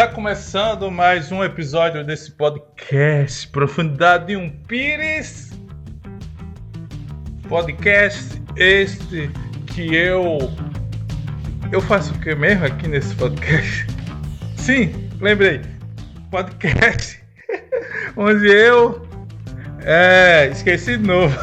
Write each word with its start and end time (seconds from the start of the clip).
Está 0.00 0.14
começando 0.14 0.90
mais 0.90 1.30
um 1.30 1.44
episódio 1.44 2.02
desse 2.02 2.30
podcast 2.30 3.46
Profundidade 3.48 4.28
de 4.28 4.34
um 4.34 4.48
Pires. 4.48 5.50
Podcast 7.46 8.42
este 8.56 9.30
que 9.66 9.94
eu. 9.94 10.38
Eu 11.70 11.82
faço 11.82 12.14
o 12.14 12.18
que 12.18 12.34
mesmo 12.34 12.64
aqui 12.64 12.88
nesse 12.88 13.14
podcast? 13.14 13.86
Sim, 14.56 15.10
lembrei. 15.20 15.60
Podcast 16.30 17.22
onde 18.16 18.46
eu. 18.46 19.06
É, 19.82 20.48
esqueci 20.50 20.96
de 20.96 21.06
novo. 21.06 21.36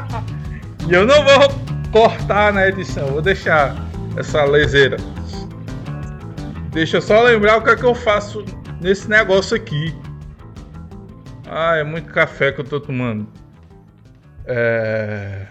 e 0.88 0.94
eu 0.94 1.04
não 1.04 1.22
vou 1.22 1.50
cortar 1.92 2.50
na 2.50 2.66
edição, 2.66 3.08
vou 3.08 3.20
deixar 3.20 3.76
essa 4.16 4.42
leseira. 4.44 4.96
Deixa 6.74 6.96
eu 6.96 7.02
só 7.02 7.22
lembrar 7.22 7.58
o 7.58 7.62
que 7.62 7.70
é 7.70 7.76
que 7.76 7.84
eu 7.84 7.94
faço 7.94 8.44
nesse 8.80 9.08
negócio 9.08 9.56
aqui. 9.56 9.94
Ah, 11.48 11.76
é 11.76 11.84
muito 11.84 12.12
café 12.12 12.50
que 12.50 12.62
eu 12.62 12.64
tô 12.64 12.80
tomando. 12.80 13.28
É. 14.44 15.46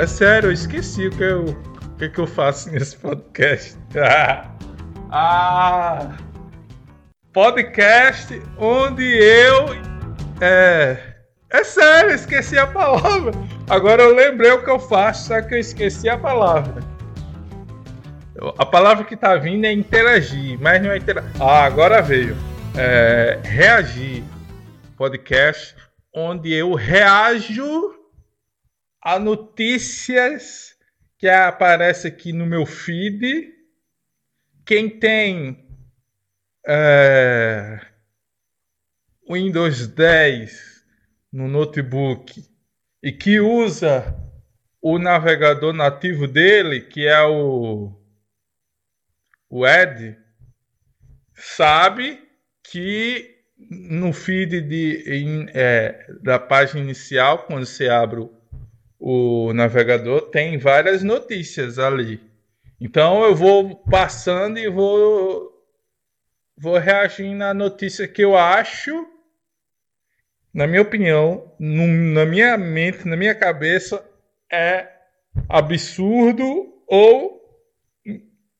É 0.00 0.06
sério, 0.06 0.48
eu 0.48 0.52
esqueci 0.52 1.06
o 1.06 1.10
que 1.12 1.22
eu, 1.22 1.44
o 1.44 1.96
que, 1.96 2.06
é 2.06 2.08
que 2.08 2.18
eu 2.18 2.26
faço 2.26 2.72
nesse 2.72 2.96
podcast. 2.96 3.78
ah! 5.12 6.08
Podcast 7.32 8.42
onde 8.58 9.04
eu. 9.04 9.66
É. 10.40 10.98
É 11.50 11.62
sério, 11.62 12.12
esqueci 12.12 12.58
a 12.58 12.66
palavra. 12.66 13.30
Agora 13.70 14.02
eu 14.02 14.12
lembrei 14.12 14.50
o 14.50 14.64
que 14.64 14.70
eu 14.70 14.80
faço, 14.80 15.28
só 15.28 15.40
que 15.40 15.54
eu 15.54 15.58
esqueci 15.58 16.08
a 16.08 16.18
palavra. 16.18 16.91
A 18.58 18.64
palavra 18.64 19.04
que 19.04 19.16
tá 19.16 19.36
vindo 19.36 19.64
é 19.66 19.72
interagir, 19.72 20.58
mas 20.60 20.82
não 20.82 20.90
é 20.90 20.96
interagir. 20.96 21.30
Ah, 21.40 21.64
agora 21.64 22.00
veio. 22.00 22.36
É, 22.76 23.38
reagir. 23.44 24.24
Podcast 24.96 25.74
onde 26.14 26.52
eu 26.52 26.74
reajo 26.74 27.94
a 29.00 29.18
notícias 29.18 30.74
que 31.18 31.28
aparecem 31.28 32.10
aqui 32.10 32.32
no 32.32 32.46
meu 32.46 32.66
feed. 32.66 33.52
Quem 34.64 34.88
tem 34.88 35.66
é, 36.66 37.80
Windows 39.28 39.86
10 39.88 40.84
no 41.32 41.48
notebook 41.48 42.44
e 43.02 43.10
que 43.10 43.40
usa 43.40 44.14
o 44.80 44.98
navegador 44.98 45.72
nativo 45.72 46.28
dele, 46.28 46.80
que 46.80 47.06
é 47.06 47.22
o 47.22 48.01
o 49.52 49.66
Ed 49.66 50.16
sabe 51.34 52.26
que 52.64 53.36
no 53.58 54.10
feed 54.10 54.62
de, 54.62 55.04
em, 55.06 55.46
é, 55.52 56.06
da 56.22 56.38
página 56.38 56.80
inicial, 56.80 57.44
quando 57.44 57.66
você 57.66 57.86
abre 57.86 58.26
o 58.98 59.52
navegador, 59.52 60.30
tem 60.30 60.56
várias 60.56 61.02
notícias 61.02 61.78
ali. 61.78 62.18
Então 62.80 63.22
eu 63.24 63.36
vou 63.36 63.76
passando 63.76 64.58
e 64.58 64.70
vou, 64.70 65.52
vou 66.56 66.78
reagindo 66.78 67.36
na 67.36 67.52
notícia 67.52 68.08
que 68.08 68.24
eu 68.24 68.34
acho, 68.34 69.06
na 70.52 70.66
minha 70.66 70.80
opinião, 70.80 71.54
no, 71.58 71.86
na 71.86 72.24
minha 72.24 72.56
mente, 72.56 73.06
na 73.06 73.18
minha 73.18 73.34
cabeça, 73.34 74.02
é 74.50 74.88
absurdo 75.46 76.72
ou 76.86 77.41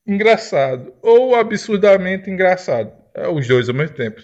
engraçado 0.06 0.94
ou 1.02 1.34
absurdamente 1.34 2.30
engraçado. 2.30 2.92
É, 3.14 3.28
os 3.28 3.46
dois 3.46 3.68
ao 3.68 3.74
mesmo 3.74 3.94
tempo. 3.94 4.22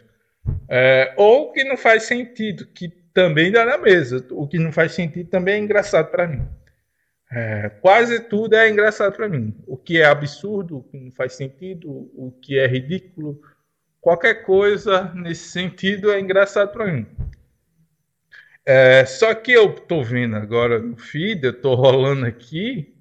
É, 0.68 1.14
ou 1.16 1.52
que 1.52 1.64
não 1.64 1.76
faz 1.76 2.04
sentido, 2.04 2.66
que 2.66 2.88
também 3.12 3.50
dá 3.50 3.64
na 3.64 3.78
mesa. 3.78 4.24
O 4.30 4.46
que 4.46 4.58
não 4.58 4.72
faz 4.72 4.92
sentido 4.92 5.28
também 5.28 5.54
é 5.54 5.58
engraçado 5.58 6.10
para 6.10 6.26
mim. 6.26 6.46
É, 7.30 7.68
quase 7.80 8.20
tudo 8.20 8.54
é 8.54 8.70
engraçado 8.70 9.14
para 9.14 9.28
mim. 9.28 9.54
O 9.66 9.76
que 9.76 10.00
é 10.00 10.04
absurdo, 10.04 10.78
o 10.78 10.82
que 10.82 10.98
não 10.98 11.12
faz 11.12 11.34
sentido, 11.34 11.90
o 12.14 12.32
que 12.40 12.58
é 12.58 12.66
ridículo, 12.66 13.40
qualquer 14.00 14.44
coisa 14.44 15.12
nesse 15.14 15.48
sentido 15.50 16.10
é 16.10 16.18
engraçado 16.18 16.72
para 16.72 16.86
mim. 16.86 17.06
É, 18.64 19.04
só 19.04 19.34
que 19.34 19.52
eu 19.52 19.74
tô 19.74 20.02
vendo 20.02 20.36
agora 20.36 20.78
no 20.78 20.96
feed, 20.96 21.44
eu 21.44 21.60
tô 21.60 21.74
rolando 21.74 22.24
aqui. 22.24 22.94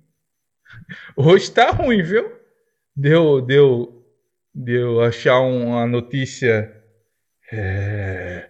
Hoje 1.16 1.52
tá 1.52 1.72
ruim, 1.72 2.02
viu? 2.02 2.32
Deu, 2.98 3.40
deu, 3.42 4.04
deu 4.52 5.02
achar 5.02 5.40
uma 5.42 5.86
notícia 5.86 6.84
é, 7.52 8.50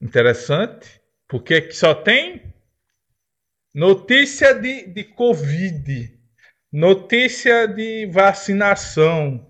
interessante, 0.00 1.02
porque 1.26 1.60
que 1.62 1.72
só 1.72 1.94
tem 1.94 2.54
notícia 3.74 4.54
de, 4.54 4.86
de 4.86 5.02
Covid, 5.02 6.16
notícia 6.72 7.66
de 7.66 8.06
vacinação, 8.06 9.44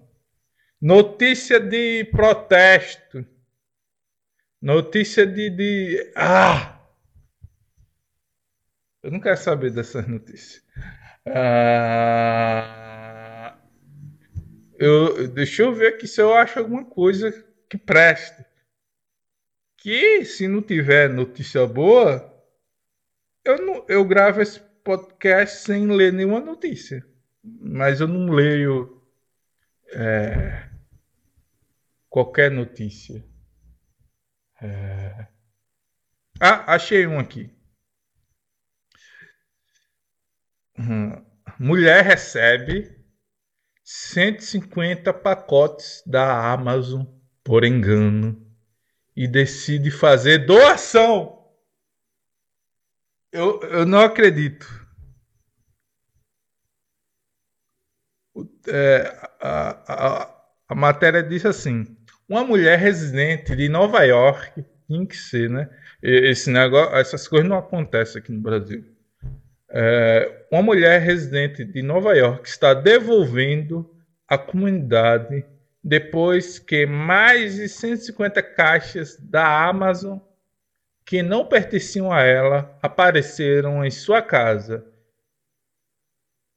notícia 0.81 1.61
de 1.61 2.05
protesto, 2.07 3.27
notícia 4.63 5.27
de, 5.27 5.51
de. 5.51 6.13
Ah! 6.17 6.75
Eu 9.03 9.11
não 9.11 9.21
quero 9.21 9.37
saber 9.37 9.71
dessas 9.71 10.09
notícias. 10.09 10.63
Ah 11.27 12.88
eu, 14.79 15.29
deixa 15.29 15.63
eu 15.63 15.75
ver 15.75 15.95
aqui 15.95 16.07
se 16.07 16.21
eu 16.21 16.33
acho 16.35 16.59
alguma 16.59 16.85
coisa 16.85 17.33
que 17.69 17.77
preste. 17.77 18.45
Que 19.77 20.25
se 20.25 20.47
não 20.47 20.63
tiver 20.63 21.09
notícia 21.09 21.67
boa, 21.67 22.35
eu, 23.45 23.65
não, 23.65 23.87
eu 23.89 24.05
gravo 24.05 24.41
esse 24.41 24.61
podcast 24.85 25.65
sem 25.65 25.87
ler 25.87 26.13
nenhuma 26.13 26.41
notícia. 26.41 27.05
Mas 27.43 28.01
eu 28.01 28.07
não 28.07 28.33
leio 28.33 29.03
é, 29.93 30.69
qualquer 32.09 32.51
notícia. 32.51 33.25
É... 34.61 35.27
Ah, 36.41 36.75
achei 36.75 37.07
um 37.07 37.19
aqui. 37.19 37.51
Hum. 40.79 41.25
Mulher 41.59 42.05
recebe 42.05 42.98
150 43.91 45.15
pacotes 45.15 46.03
da 46.05 46.53
Amazon 46.53 47.07
por 47.43 47.65
engano 47.65 48.39
e 49.17 49.27
decide 49.27 49.91
fazer 49.91 50.45
doação. 50.45 51.43
Eu, 53.33 53.63
eu 53.63 53.87
não 53.87 54.01
acredito. 54.01 54.67
É, 58.67 59.29
a, 59.41 59.71
a, 59.91 60.45
a 60.69 60.75
matéria 60.75 61.23
diz 61.23 61.47
assim: 61.47 61.97
uma 62.29 62.45
mulher 62.45 62.79
residente 62.79 63.57
de 63.57 63.71
Nova 63.71 64.03
York, 64.03 64.67
tem 64.87 65.07
que 65.07 65.17
ser, 65.17 65.49
né? 65.49 65.67
Esse 66.03 66.51
negócio, 66.51 66.95
essas 66.95 67.27
coisas 67.27 67.49
não 67.49 67.57
acontecem 67.57 68.21
aqui 68.21 68.33
no 68.33 68.43
Brasil 68.43 68.98
é, 69.71 70.47
uma 70.51 70.63
mulher 70.63 71.01
residente 71.01 71.65
de 71.65 71.83
Nova 71.83 72.15
York 72.15 72.49
está 72.49 72.73
devolvendo 72.73 73.89
à 74.27 74.39
comunidade 74.39 75.45
depois 75.83 76.59
que 76.59 76.87
mais 76.87 77.57
de 77.57 77.69
150 77.69 78.43
caixas 78.43 79.17
da 79.19 79.67
Amazon 79.69 80.19
que 81.05 81.23
não 81.23 81.47
pertenciam 81.47 82.13
a 82.13 82.23
ela 82.23 82.79
apareceram 82.83 83.85
em 83.85 83.91
sua 83.91 84.21
casa. 84.21 84.87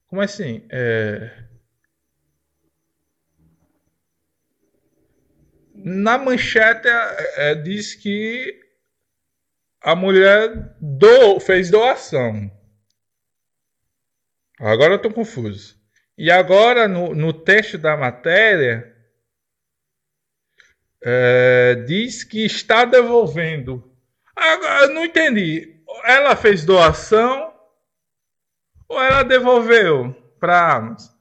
Como 0.07 0.21
assim? 0.21 0.65
É... 0.69 1.31
Na 5.73 6.17
manchete 6.17 6.87
é, 6.87 7.51
é, 7.51 7.55
diz 7.55 7.95
que 7.95 8.59
a 9.81 9.95
mulher 9.95 10.75
do, 10.79 11.39
fez 11.39 11.71
doação. 11.71 12.51
Agora 14.61 14.93
eu 14.93 14.97
estou 14.97 15.11
confuso. 15.11 15.75
E 16.15 16.29
agora, 16.29 16.87
no, 16.87 17.15
no 17.15 17.33
texto 17.33 17.79
da 17.79 17.97
matéria, 17.97 18.95
é, 21.03 21.75
diz 21.87 22.23
que 22.23 22.45
está 22.45 22.85
devolvendo. 22.85 23.91
Agora, 24.35 24.85
eu 24.85 24.93
não 24.93 25.03
entendi. 25.03 25.81
Ela 26.03 26.35
fez 26.35 26.63
doação 26.63 27.51
ou 28.87 29.01
ela 29.01 29.23
devolveu 29.23 30.13
para 30.39 30.59
a 30.59 30.75
Amazon? 30.75 31.15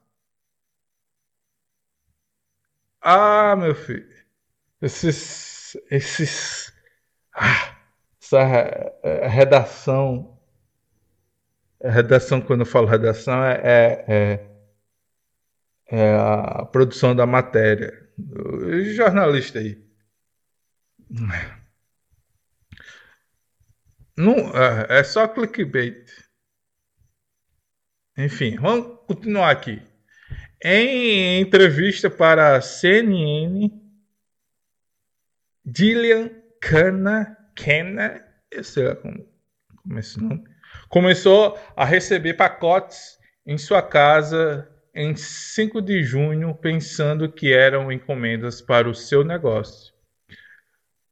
Ah, 3.01 3.55
meu 3.55 3.73
filho. 3.73 4.07
Esses. 4.79 5.75
esses 5.89 6.71
ah, 7.33 7.75
essa 8.21 8.43
redação 9.27 10.30
redação, 11.83 12.41
quando 12.41 12.61
eu 12.61 12.65
falo 12.65 12.87
redação, 12.87 13.43
é, 13.43 13.61
é, 13.63 14.05
é, 15.91 15.97
é, 15.97 16.15
a 16.15 16.65
produção 16.65 17.15
da 17.15 17.25
matéria. 17.25 17.91
Jornalista 18.93 19.59
aí. 19.59 19.83
Não, 24.17 24.35
é, 24.55 24.99
é 24.99 25.03
só 25.03 25.27
clickbait. 25.27 26.05
Enfim, 28.17 28.55
vamos 28.57 28.99
continuar 29.07 29.51
aqui. 29.51 29.81
Em 30.63 31.41
entrevista 31.41 32.09
para 32.09 32.55
a 32.55 32.61
CNN, 32.61 33.69
Gillian 35.65 36.29
Cana, 36.59 37.35
Cana, 37.55 38.23
eu 38.51 38.63
sei 38.63 38.83
lá 38.83 38.95
como, 38.95 39.27
como 39.77 39.97
é 39.97 39.99
esse 39.99 40.21
nome, 40.21 40.43
começou 40.91 41.57
a 41.73 41.85
receber 41.85 42.33
pacotes 42.33 43.17
em 43.47 43.57
sua 43.57 43.81
casa 43.81 44.69
em 44.93 45.15
5 45.15 45.81
de 45.81 46.03
junho, 46.03 46.53
pensando 46.53 47.31
que 47.31 47.53
eram 47.53 47.89
encomendas 47.89 48.61
para 48.61 48.89
o 48.89 48.93
seu 48.93 49.23
negócio. 49.23 49.93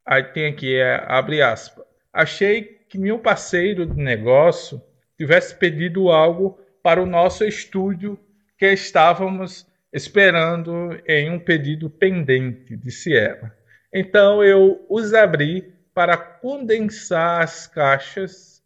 Aí 0.05 0.21
tem 0.21 0.47
aqui, 0.47 0.75
é, 0.75 1.01
abre 1.07 1.41
aspas. 1.41 1.85
Achei 2.11 2.61
que 2.89 2.97
meu 2.97 3.19
parceiro 3.19 3.85
de 3.85 3.95
negócio 3.95 4.81
tivesse 5.17 5.55
pedido 5.55 6.09
algo 6.09 6.59
para 6.83 7.01
o 7.01 7.05
nosso 7.05 7.45
estúdio 7.45 8.19
que 8.57 8.69
estávamos 8.73 9.65
esperando 9.93 10.99
em 11.07 11.31
um 11.31 11.39
pedido 11.39 11.89
pendente, 11.89 12.75
disse 12.75 13.15
ela. 13.15 13.55
Então 13.93 14.43
eu 14.43 14.85
os 14.89 15.13
abri 15.13 15.73
para 15.93 16.17
condensar 16.17 17.43
as 17.43 17.65
caixas 17.65 18.58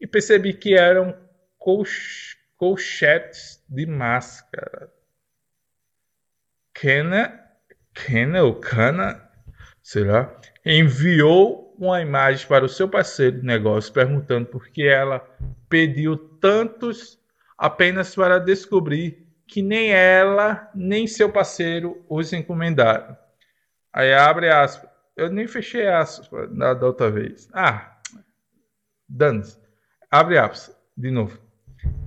e 0.00 0.06
percebi 0.06 0.52
que 0.52 0.74
eram 0.74 1.16
colch 1.58 2.36
colchetes 2.56 3.62
de 3.68 3.84
máscara. 3.86 4.90
Kena, 6.72 7.40
Kena 7.92 8.42
ou 8.42 8.54
Kana, 8.54 9.28
será? 9.82 10.34
Enviou 10.64 11.74
uma 11.78 12.00
imagem 12.00 12.46
para 12.46 12.64
o 12.64 12.68
seu 12.68 12.88
parceiro 12.88 13.40
de 13.40 13.46
negócio 13.46 13.92
perguntando 13.92 14.46
por 14.46 14.68
que 14.68 14.86
ela 14.86 15.20
pediu 15.68 16.16
tantos 16.16 17.18
apenas 17.58 18.14
para 18.14 18.38
descobrir 18.38 19.26
que 19.46 19.62
nem 19.62 19.92
ela 19.92 20.70
nem 20.74 21.06
seu 21.06 21.30
parceiro 21.30 22.04
os 22.08 22.32
encomendaram. 22.32 23.16
Aí 23.92 24.12
abre 24.12 24.48
aspas. 24.50 24.90
Eu 25.16 25.30
nem 25.30 25.46
fechei 25.46 25.86
aspas 25.86 26.50
da, 26.56 26.74
da 26.74 26.86
outra 26.86 27.10
vez. 27.10 27.48
Ah, 27.52 27.98
dane-se. 29.08 29.63
Abre 30.14 30.38
aspas 30.38 30.72
de 30.96 31.10
novo. 31.10 31.36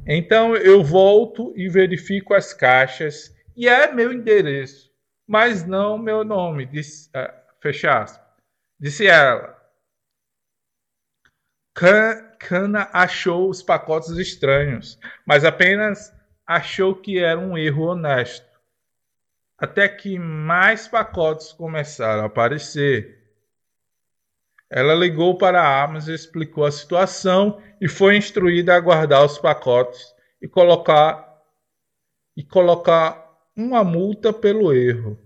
Então 0.06 0.56
eu 0.56 0.82
volto 0.82 1.52
e 1.58 1.68
verifico 1.68 2.34
as 2.34 2.54
caixas 2.54 3.36
e 3.54 3.68
é 3.68 3.92
meu 3.92 4.14
endereço, 4.14 4.90
mas 5.28 5.66
não 5.66 5.98
meu 5.98 6.24
nome. 6.24 6.66
Disse, 6.66 7.10
uh, 7.10 7.30
fecha 7.60 8.04
aspas. 8.04 8.26
Disse 8.80 9.06
ela. 9.08 9.62
Cana 12.40 12.90
achou 12.94 13.50
os 13.50 13.62
pacotes 13.62 14.12
estranhos, 14.12 14.98
mas 15.26 15.44
apenas 15.44 16.14
achou 16.46 16.96
que 16.96 17.20
era 17.20 17.38
um 17.38 17.58
erro 17.58 17.88
honesto 17.88 18.48
até 19.58 19.90
que 19.90 20.18
mais 20.18 20.88
pacotes 20.88 21.52
começaram 21.52 22.24
a 22.24 22.28
aparecer. 22.28 23.17
Ela 24.70 24.94
ligou 24.94 25.38
para 25.38 25.62
a 25.62 25.84
Amazon, 25.84 26.14
explicou 26.14 26.66
a 26.66 26.72
situação 26.72 27.62
e 27.80 27.88
foi 27.88 28.18
instruída 28.18 28.76
a 28.76 28.80
guardar 28.80 29.24
os 29.24 29.38
pacotes 29.38 30.14
e 30.42 30.48
colocar 30.48 31.26
e 32.36 32.44
colocar 32.44 33.28
uma 33.56 33.84
multa 33.84 34.32
pelo 34.32 34.72
erro. 34.72 35.20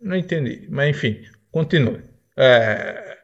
Não 0.00 0.14
entendi, 0.14 0.68
mas 0.70 0.90
enfim, 0.90 1.24
continue. 1.50 2.04
É, 2.36 3.18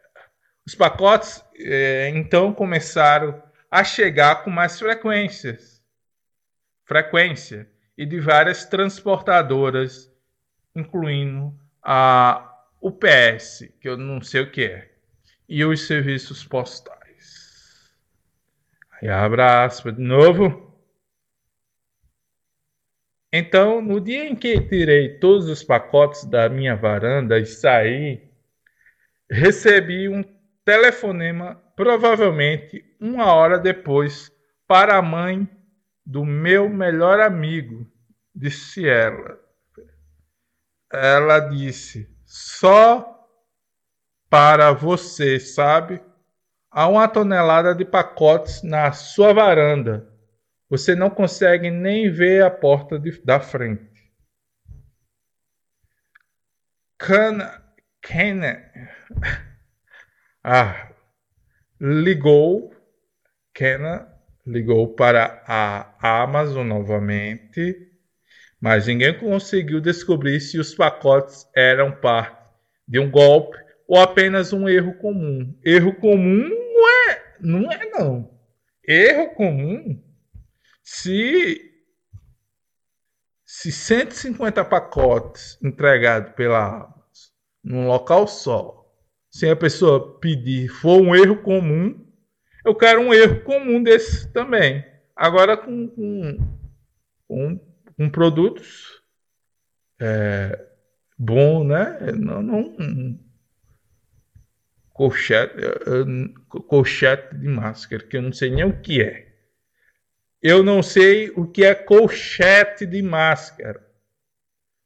os 0.66 0.74
pacotes 0.74 1.44
é, 1.56 2.08
então 2.08 2.52
começaram 2.52 3.40
a 3.70 3.84
chegar 3.84 4.42
com 4.42 4.50
mais 4.50 4.78
frequências, 4.78 5.82
frequência 6.84 7.70
e 7.96 8.04
de 8.04 8.18
várias 8.18 8.64
transportadoras, 8.64 10.10
incluindo 10.74 11.56
a 11.80 12.53
UPS, 12.84 13.72
que 13.80 13.88
eu 13.88 13.96
não 13.96 14.20
sei 14.20 14.42
o 14.42 14.50
que 14.50 14.64
é, 14.64 14.90
e 15.48 15.64
os 15.64 15.86
serviços 15.86 16.44
postais. 16.44 17.90
Aí 18.92 19.08
abra 19.08 19.64
aspas 19.64 19.96
de 19.96 20.02
novo. 20.02 20.70
Então, 23.32 23.80
no 23.80 23.98
dia 23.98 24.28
em 24.28 24.36
que 24.36 24.60
tirei 24.60 25.18
todos 25.18 25.48
os 25.48 25.64
pacotes 25.64 26.26
da 26.26 26.46
minha 26.50 26.76
varanda 26.76 27.38
e 27.38 27.46
saí, 27.46 28.30
recebi 29.30 30.06
um 30.06 30.22
telefonema, 30.62 31.54
provavelmente 31.74 32.84
uma 33.00 33.32
hora 33.32 33.58
depois, 33.58 34.30
para 34.68 34.98
a 34.98 35.02
mãe 35.02 35.48
do 36.04 36.22
meu 36.22 36.68
melhor 36.68 37.18
amigo, 37.18 37.90
disse 38.34 38.86
ela. 38.86 39.40
Ela 40.92 41.40
disse: 41.40 42.13
só 42.34 43.28
para 44.28 44.72
você, 44.72 45.38
sabe? 45.38 46.02
Há 46.68 46.88
uma 46.88 47.06
tonelada 47.06 47.72
de 47.72 47.84
pacotes 47.84 48.60
na 48.64 48.90
sua 48.90 49.32
varanda. 49.32 50.12
Você 50.68 50.96
não 50.96 51.08
consegue 51.10 51.70
nem 51.70 52.10
ver 52.10 52.42
a 52.42 52.50
porta 52.50 52.98
de, 52.98 53.22
da 53.22 53.38
frente. 53.38 53.88
Cana, 56.98 57.62
Cana, 58.02 58.68
ah, 60.42 60.90
ligou, 61.80 62.74
Cana 63.52 64.12
ligou 64.44 64.92
para 64.92 65.44
a 65.46 66.22
Amazon 66.22 66.66
novamente, 66.66 67.93
mas 68.64 68.86
ninguém 68.86 69.12
conseguiu 69.18 69.78
descobrir 69.78 70.40
se 70.40 70.58
os 70.58 70.74
pacotes 70.74 71.46
eram 71.54 71.92
parte 71.92 72.42
de 72.88 72.98
um 72.98 73.10
golpe 73.10 73.58
ou 73.86 74.00
apenas 74.00 74.54
um 74.54 74.66
erro 74.66 74.94
comum. 74.94 75.54
Erro 75.62 75.94
comum 75.96 76.48
não 76.48 76.88
é, 77.10 77.34
não 77.40 77.70
é 77.70 77.90
não. 77.90 78.40
Erro 78.88 79.34
comum 79.34 80.02
se 80.82 81.74
se 83.44 83.70
150 83.70 84.64
pacotes 84.64 85.58
entregados 85.62 86.32
pela 86.32 86.64
Amazon 86.64 86.92
num 87.62 87.86
local 87.86 88.26
só, 88.26 88.90
sem 89.30 89.50
a 89.50 89.56
pessoa 89.56 90.18
pedir, 90.20 90.68
for 90.68 91.02
um 91.02 91.14
erro 91.14 91.42
comum, 91.42 92.02
eu 92.64 92.74
quero 92.74 93.02
um 93.02 93.12
erro 93.12 93.42
comum 93.42 93.82
desse 93.82 94.32
também. 94.32 94.82
Agora 95.14 95.54
com, 95.54 95.86
com, 95.88 96.38
com, 97.28 97.73
com 97.96 98.08
produtos 98.08 99.02
é, 100.00 100.66
bom, 101.18 101.64
né? 101.64 101.98
Não, 102.16 102.42
não 102.42 103.18
colchete, 104.92 105.54
colchete 106.68 107.34
de 107.36 107.48
máscara, 107.48 108.02
que 108.04 108.16
eu 108.16 108.22
não 108.22 108.32
sei 108.32 108.50
nem 108.50 108.64
o 108.64 108.80
que 108.80 109.02
é. 109.02 109.32
Eu 110.42 110.62
não 110.62 110.82
sei 110.82 111.30
o 111.30 111.46
que 111.46 111.64
é 111.64 111.74
colchete 111.74 112.84
de 112.86 113.02
máscara. 113.02 113.84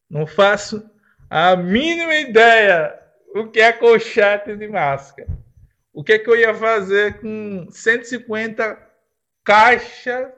Não 0.08 0.26
faço 0.26 0.88
a 1.28 1.56
mínima 1.56 2.14
ideia 2.14 2.98
o 3.34 3.48
que 3.48 3.60
é 3.60 3.72
colchete 3.72 4.56
de 4.56 4.68
máscara 4.68 5.28
o 5.98 6.04
que, 6.04 6.12
é 6.12 6.18
que 6.20 6.30
eu 6.30 6.36
ia 6.36 6.54
fazer 6.54 7.18
com 7.20 7.66
150 7.72 8.78
caixas 9.42 10.32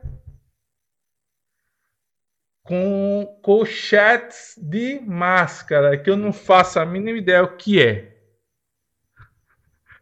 com 2.62 3.38
colchetes 3.42 4.54
de 4.56 5.00
máscara, 5.00 5.98
que 5.98 6.08
eu 6.08 6.16
não 6.16 6.32
faço 6.32 6.78
a 6.78 6.86
mínima 6.86 7.18
ideia 7.18 7.42
o 7.42 7.56
que 7.56 7.82
é. 7.82 8.16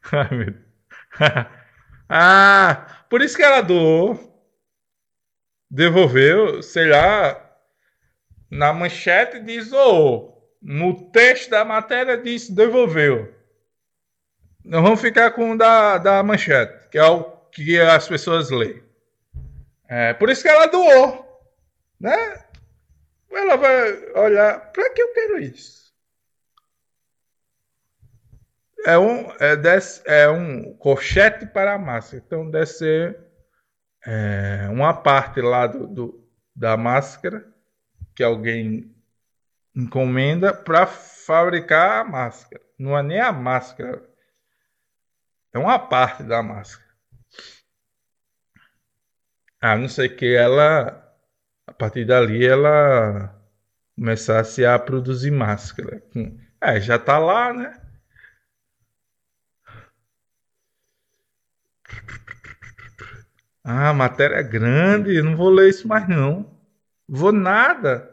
Ai, 0.13 0.29
meu 0.37 0.51
Deus. 0.51 0.69
ah, 2.09 3.05
por 3.09 3.23
isso 3.23 3.37
que 3.37 3.43
ela 3.43 3.61
doou, 3.61 4.19
devolveu, 5.71 6.63
sei 6.63 6.87
lá, 6.89 7.45
na 8.51 8.73
manchete 8.73 9.41
diz, 9.41 9.73
ou 9.73 10.29
oh, 10.31 10.57
no 10.63 11.11
texto 11.11 11.51
da 11.51 11.65
matéria 11.65 12.17
diz 12.17 12.49
devolveu. 12.49 13.35
Nós 14.65 14.83
vamos 14.83 15.01
ficar 15.01 15.31
com 15.31 15.53
o 15.53 15.59
da, 15.59 15.99
da 15.99 16.23
manchete, 16.23 16.89
que 16.91 16.99
é 16.99 17.05
o 17.05 17.25
que 17.25 17.81
as 17.81 18.07
pessoas 18.07 18.51
leem. 18.51 18.83
É, 19.89 20.13
por 20.13 20.29
isso 20.29 20.43
que 20.43 20.49
ela 20.49 20.67
doou. 20.67 21.27
Né? 21.99 22.45
Ela 23.31 23.57
vai 23.57 24.13
olhar, 24.13 24.73
para 24.73 24.91
que 24.91 25.03
eu 25.03 25.13
quero 25.13 25.39
isso? 25.39 25.93
É 28.87 28.97
um, 28.99 29.31
é, 29.41 29.57
desse, 29.57 30.03
é 30.07 30.29
um 30.29 30.75
colchete 30.77 31.47
para 31.47 31.75
a 31.75 31.79
máscara. 31.79 32.23
Então 32.25 32.51
deve 32.51 32.67
ser 32.67 33.19
é, 34.07 34.69
uma 34.71 34.95
parte 34.95 35.41
lá 35.41 35.67
do, 35.67 35.87
do, 35.87 36.29
da 36.55 36.77
máscara 36.77 37.47
que 38.15 38.23
alguém 38.23 38.95
encomenda 39.75 40.53
para 40.53 40.87
fabricar 40.87 42.01
a 42.01 42.05
máscara. 42.05 42.63
Não 42.79 42.97
é 42.97 43.03
nem 43.03 43.21
a 43.21 43.33
máscara, 43.33 44.03
é 45.53 45.59
uma 45.59 45.79
parte 45.79 46.23
da 46.23 46.43
máscara. 46.43 46.89
A 49.61 49.77
não 49.77 49.89
ser 49.89 50.11
que 50.11 50.35
ela, 50.35 51.08
a 51.69 51.73
partir 51.73 52.07
dali, 52.07 52.47
ela 52.47 53.35
começasse 53.95 54.65
a 54.65 54.79
produzir 54.79 55.31
máscara. 55.31 56.03
É, 56.61 56.81
já 56.81 56.99
tá 56.99 57.19
lá, 57.19 57.53
né? 57.53 57.79
Ah, 63.63 63.93
matéria 63.93 64.37
é 64.37 64.43
grande, 64.43 65.21
não 65.23 65.37
vou 65.37 65.51
ler 65.51 65.69
isso 65.69 65.87
mais 65.87 66.09
não. 66.09 66.59
Vou 67.07 67.33
nada. 67.33 68.11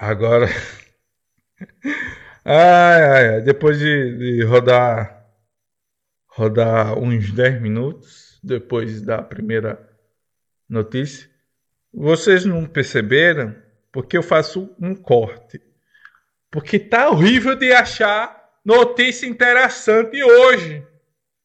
Agora. 0.00 0.46
ai, 2.44 3.34
ai, 3.36 3.40
depois 3.42 3.78
de, 3.78 4.18
de 4.18 4.44
rodar 4.44 5.24
rodar 6.26 6.98
uns 6.98 7.30
10 7.30 7.60
minutos 7.60 8.40
depois 8.42 9.02
da 9.02 9.22
primeira 9.22 9.88
notícia, 10.68 11.29
vocês 11.92 12.44
não 12.44 12.66
perceberam 12.66 13.54
porque 13.92 14.16
eu 14.16 14.22
faço 14.22 14.74
um 14.80 14.94
corte. 14.94 15.60
Porque 16.50 16.78
tá 16.78 17.10
horrível 17.10 17.56
de 17.56 17.72
achar 17.72 18.40
notícia 18.64 19.26
interessante 19.26 20.22
hoje. 20.22 20.86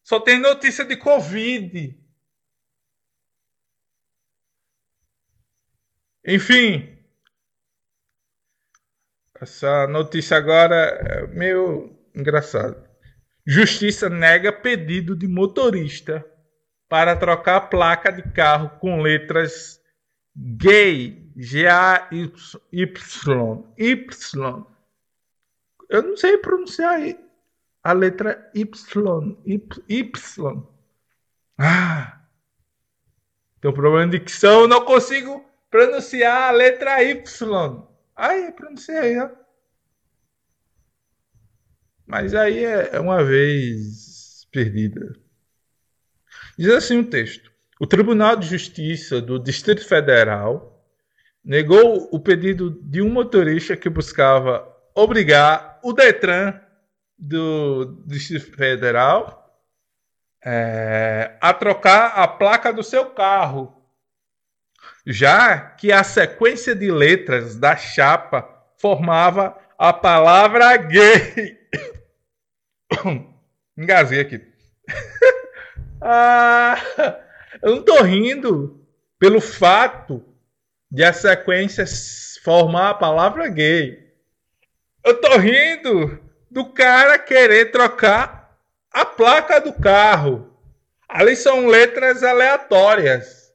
Só 0.04 0.20
tem 0.20 0.40
notícia 0.40 0.86
de 0.86 0.96
Covid. 0.96 1.98
Enfim, 6.28 6.98
essa 9.40 9.88
notícia 9.88 10.38
agora 10.38 10.75
é 10.75 11.28
meio 11.28 11.96
engraçada. 12.16 12.90
Justiça 13.46 14.10
nega 14.10 14.52
pedido 14.52 15.16
de 15.16 15.28
motorista 15.28 16.25
para 16.90 17.16
trocar 17.16 17.58
a 17.58 17.62
placa 17.62 18.12
de 18.12 18.24
carro 18.32 18.80
com 18.80 19.02
letras 19.02 19.80
gay, 20.36 21.32
G-A-Y, 21.36 22.32
Y. 23.77 24.65
Eu 25.89 26.01
não 26.01 26.18
sei 26.18 26.38
pronunciar 26.38 27.00
a 27.84 27.94
letra 27.94 28.51
Y, 28.54 28.65
Y. 29.88 30.63
Ah, 31.58 32.22
tem 33.62 33.72
um 33.72 33.74
problema 33.74 34.12
de 34.12 34.20
dicção, 34.20 34.68
não 34.68 34.84
consigo 34.84 35.46
pronunciar 35.70 36.50
a 36.50 36.51
letra 36.51 37.04
Y. 37.04 37.88
Aí, 38.15 38.51
pronunciei 38.51 39.20
ó. 39.20 39.30
Mas 42.06 42.34
aí 42.36 42.63
é, 42.63 42.96
é 42.96 43.00
uma 43.00 43.24
vez 43.24 44.48
perdida. 44.51 45.20
Diz 46.58 46.70
assim 46.70 47.00
o 47.00 47.10
texto: 47.10 47.51
O 47.79 47.86
Tribunal 47.86 48.36
de 48.36 48.48
Justiça 48.48 49.22
do 49.22 49.38
Distrito 49.38 49.86
Federal 49.86 50.84
negou 51.44 52.10
o 52.12 52.20
pedido 52.20 52.72
de 52.82 53.01
um 53.01 53.10
motorista 53.10 53.75
que 53.75 53.89
buscava 53.89 54.67
obrigar 54.94 55.79
o 55.84 55.91
Detran 55.91 56.60
do 57.17 58.03
Distrito 58.05 58.55
Federal 58.55 59.62
é, 60.44 61.38
a 61.41 61.53
trocar 61.53 62.13
a 62.15 62.27
placa 62.27 62.72
do 62.72 62.84
seu 62.84 63.08
carro 63.08 63.75
já 65.05 65.60
que 65.60 65.91
a 65.91 66.03
sequência 66.03 66.75
de 66.75 66.89
letras 66.89 67.55
da 67.55 67.75
chapa 67.75 68.48
formava 68.77 69.58
a 69.77 69.94
palavra 69.94 70.75
gay. 70.77 71.60
Engasguei 73.77 74.22
aqui. 74.22 74.41
ah, 76.01 76.77
eu 77.62 77.76
não 77.76 77.84
tô 77.84 78.02
rindo 78.02 78.86
pelo 79.20 79.42
fato 79.42 80.24
de 80.92 81.04
a 81.04 81.12
sequência 81.12 81.86
formar 82.44 82.92
a 82.92 82.94
palavra 82.94 83.48
gay. 83.48 84.14
Eu 85.04 85.20
tô 85.20 85.38
rindo 85.38 86.20
do 86.50 86.66
cara 86.72 87.18
querer 87.18 87.72
trocar 87.72 88.56
a 88.92 89.04
placa 89.04 89.60
do 89.60 89.74
carro. 89.74 90.56
Ali 91.08 91.36
são 91.36 91.68
letras 91.68 92.24
aleatórias. 92.24 93.52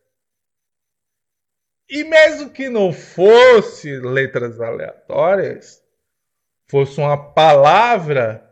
E 1.89 2.05
mesmo 2.05 2.51
que 2.51 2.69
não 2.69 2.93
fosse 2.93 3.97
letras 3.97 4.61
aleatórias, 4.61 5.83
fosse 6.69 7.01
uma 7.01 7.33
palavra, 7.33 8.50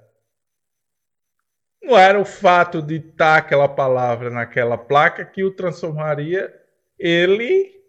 não 1.88 1.99
era 1.99 2.21
o 2.21 2.25
fato 2.25 2.83
de 2.83 2.97
estar 2.97 3.38
aquela 3.38 3.66
palavra 3.66 4.28
naquela 4.28 4.76
placa 4.76 5.25
que 5.25 5.42
o 5.42 5.50
transformaria 5.50 6.54
ele 6.99 7.83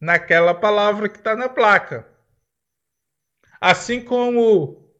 naquela 0.00 0.52
palavra 0.52 1.08
que 1.08 1.16
está 1.16 1.36
na 1.36 1.48
placa. 1.48 2.08
Assim 3.60 4.04
como 4.04 4.90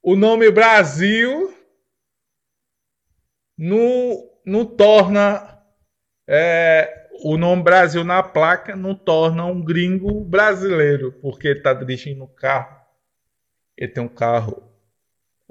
o 0.00 0.14
nome 0.14 0.48
Brasil 0.52 1.52
não, 3.58 4.30
não 4.46 4.64
torna 4.64 5.60
é, 6.28 7.08
o 7.24 7.36
nome 7.36 7.64
Brasil 7.64 8.04
na 8.04 8.22
placa 8.22 8.76
não 8.76 8.94
torna 8.94 9.44
um 9.44 9.60
gringo 9.60 10.24
brasileiro, 10.24 11.12
porque 11.20 11.48
ele 11.48 11.58
está 11.58 11.74
dirigindo 11.74 12.22
um 12.22 12.34
carro. 12.34 12.80
Ele 13.76 13.90
tem 13.90 14.02
um 14.02 14.08
carro 14.08 14.73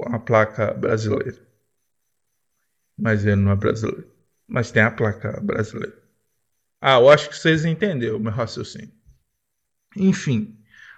a 0.02 0.20
placa 0.20 0.74
brasileira. 0.74 1.38
Mas 2.98 3.26
ele 3.26 3.38
não 3.38 3.52
é 3.52 3.56
brasileiro. 3.56 4.12
Mas 4.48 4.72
tem 4.72 4.82
a 4.84 4.92
placa 4.92 5.40
brasileira. 5.42 5.98
Ah, 6.82 7.00
eu 7.00 7.10
acho 7.10 7.30
que 7.30 7.38
vocês 7.38 7.64
entenderam 7.66 8.18
o 8.18 8.20
meu 8.20 8.32
raciocínio. 8.32 8.92
Enfim, 9.96 10.58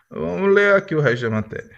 vamos 0.10 0.54
ler 0.54 0.74
aqui 0.74 0.96
o 0.96 1.02
resto 1.02 1.24
da 1.24 1.30
matéria. 1.30 1.78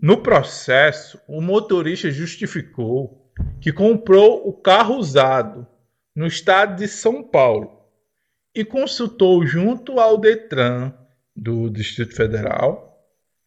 No 0.00 0.20
processo, 0.20 1.20
o 1.28 1.40
motorista 1.40 2.10
justificou 2.10 3.32
que 3.60 3.72
comprou 3.72 4.48
o 4.48 4.52
carro 4.52 4.96
usado 4.96 5.66
no 6.14 6.26
estado 6.26 6.76
de 6.76 6.88
São 6.88 7.22
Paulo 7.22 7.80
e 8.54 8.64
consultou 8.64 9.46
junto 9.46 10.00
ao 10.00 10.18
Detran 10.18 10.92
do 11.34 11.70
Distrito 11.70 12.14
Federal, 12.14 13.00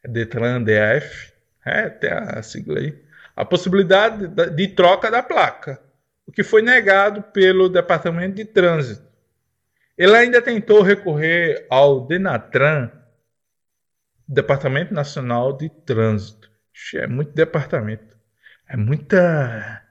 Detran 0.03 0.63
DF, 0.63 1.33
é, 1.65 1.81
até 1.81 2.13
a 2.13 2.41
sigla 2.43 2.79
aí, 2.79 3.03
a 3.35 3.43
possibilidade 3.43 4.27
de 4.27 4.67
troca 4.69 5.09
da 5.09 5.23
placa, 5.23 5.81
o 6.25 6.31
que 6.31 6.43
foi 6.43 6.61
negado 6.61 7.21
pelo 7.21 7.67
Departamento 7.67 8.35
de 8.35 8.45
Trânsito. 8.45 9.05
Ele 9.97 10.15
ainda 10.15 10.41
tentou 10.41 10.81
recorrer 10.81 11.65
ao 11.69 12.05
Denatran, 12.05 12.91
Departamento 14.27 14.93
Nacional 14.93 15.53
de 15.57 15.69
Trânsito. 15.69 16.49
É 16.95 17.07
muito 17.07 17.31
departamento. 17.33 18.17
É 18.67 18.75
muita. 18.75 19.81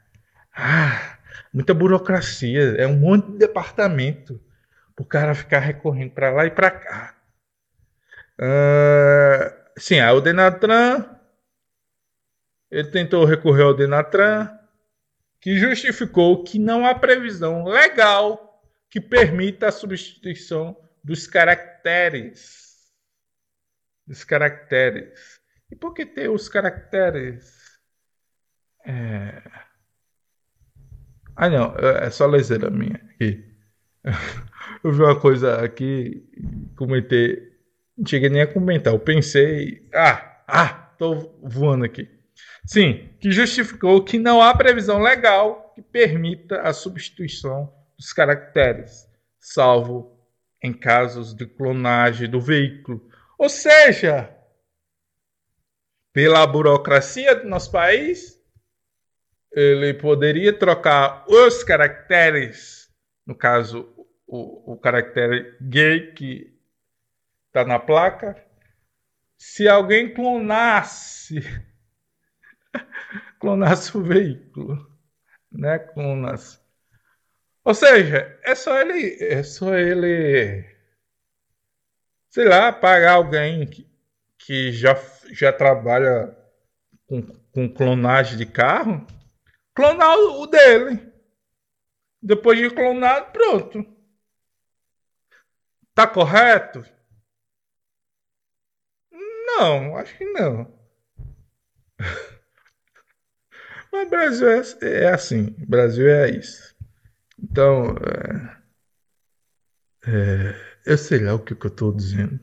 Ah, 0.55 1.19
muita 1.53 1.73
burocracia, 1.73 2.77
é 2.77 2.87
um 2.87 2.97
monte 2.97 3.33
de 3.33 3.39
departamento 3.39 4.41
o 4.99 5.05
cara 5.05 5.35
ficar 5.35 5.59
recorrendo 5.59 6.13
para 6.13 6.31
lá 6.31 6.47
e 6.47 6.51
para 6.51 6.71
cá. 6.71 7.15
Uh, 8.39 9.81
sim, 9.81 9.99
aí 9.99 10.15
o 10.15 10.21
Denatran, 10.21 11.05
ele 12.75 12.91
tentou 12.91 13.25
recorrer 13.25 13.63
ao 13.63 13.75
Denatran, 13.75 14.51
que 15.41 15.57
justificou 15.57 16.43
que 16.43 16.59
não 16.59 16.87
há 16.87 16.95
previsão 16.95 17.65
legal 17.65 18.63
que 18.91 19.01
permita 19.01 19.69
a 19.69 19.73
substituição 19.73 20.77
dos 21.03 21.27
caracteres. 21.27 22.93
Dos 24.07 24.25
caracteres. 24.25 25.41
E 25.71 25.77
por 25.77 25.95
que 25.95 26.07
ter 26.07 26.31
os 26.31 26.49
caracteres? 26.49 27.79
É 28.85 29.43
ah, 31.37 31.49
não, 31.49 31.75
é, 31.77 32.07
é 32.07 32.11
só 32.11 32.27
leseira 32.27 32.71
minha 32.71 33.01
aqui. 33.11 33.45
Eu 34.85 34.93
vi 34.93 35.03
uma 35.03 35.19
coisa 35.19 35.65
aqui, 35.65 36.29
comentei, 36.77 37.53
não 37.97 38.07
cheguei 38.07 38.29
nem 38.29 38.43
a 38.43 38.47
comentar. 38.47 38.93
Eu 38.93 39.01
pensei, 39.01 39.89
ah, 39.95 40.45
ah, 40.47 40.69
tô 40.99 41.35
voando 41.43 41.85
aqui. 41.85 42.09
Sim, 42.67 43.11
que 43.21 43.31
justificou 43.31 44.03
que 44.03 44.19
não 44.19 44.41
há 44.41 44.57
previsão 44.57 44.99
legal 44.99 45.73
que 45.75 45.83
permita 45.83 46.63
a 46.63 46.73
substituição 46.73 47.73
dos 47.97 48.13
caracteres, 48.13 49.07
salvo 49.39 50.19
em 50.63 50.73
casos 50.73 51.35
de 51.35 51.47
clonagem 51.47 52.29
do 52.29 52.41
veículo. 52.41 53.07
Ou 53.39 53.49
seja, 53.49 54.35
pela 56.13 56.47
burocracia 56.47 57.35
do 57.35 57.49
nosso 57.49 57.71
país, 57.71 58.41
ele 59.53 59.93
poderia 59.95 60.53
trocar 60.53 61.25
os 61.29 61.63
caracteres, 61.63 62.91
no 63.27 63.35
caso, 63.35 63.93
o, 64.27 64.73
o 64.73 64.77
caractere 64.79 65.57
gay 65.61 66.13
que 66.13 66.59
está 67.49 67.65
na 67.65 67.79
placa, 67.79 68.43
se 69.37 69.69
alguém 69.69 70.13
clonasse 70.15 71.41
clonasse 73.45 73.95
o 73.95 74.03
veículo, 74.03 74.91
né? 75.53 75.79
Clonasse. 75.79 76.59
Ou 77.63 77.75
seja, 77.75 78.41
é 78.43 78.55
só 78.55 78.81
ele, 78.81 79.23
é 79.23 79.43
só 79.43 79.75
ele, 79.75 80.65
sei 82.31 82.47
lá, 82.47 82.73
pagar 82.73 83.13
alguém 83.13 83.67
que, 83.67 83.87
que 84.39 84.73
já, 84.73 84.95
já 85.31 85.53
trabalha 85.53 86.35
com, 87.07 87.23
com 87.53 87.69
clonagem 87.69 88.39
de 88.39 88.47
carro, 88.47 89.07
clonar 89.75 90.17
o, 90.17 90.41
o 90.43 90.47
dele. 90.47 91.13
Depois 92.23 92.59
de 92.59 92.71
clonado, 92.71 93.31
pronto. 93.31 93.85
Tá 95.95 96.07
correto? 96.07 96.83
Não, 99.13 99.97
acho 99.99 100.17
que 100.17 100.25
não. 100.25 100.79
Mas 103.95 104.11
Brasil 104.11 104.49
é, 104.49 104.63
é 105.05 105.09
assim. 105.09 105.55
Brasil 105.57 106.09
é 106.09 106.29
isso. 106.29 106.75
Então, 107.41 107.95
é, 110.05 110.11
é, 110.11 110.55
eu 110.85 110.99
sei 110.99 111.21
lá 111.21 111.35
o 111.35 111.39
que, 111.39 111.55
que 111.55 111.65
eu 111.65 111.71
estou 111.71 111.95
dizendo. 111.95 112.41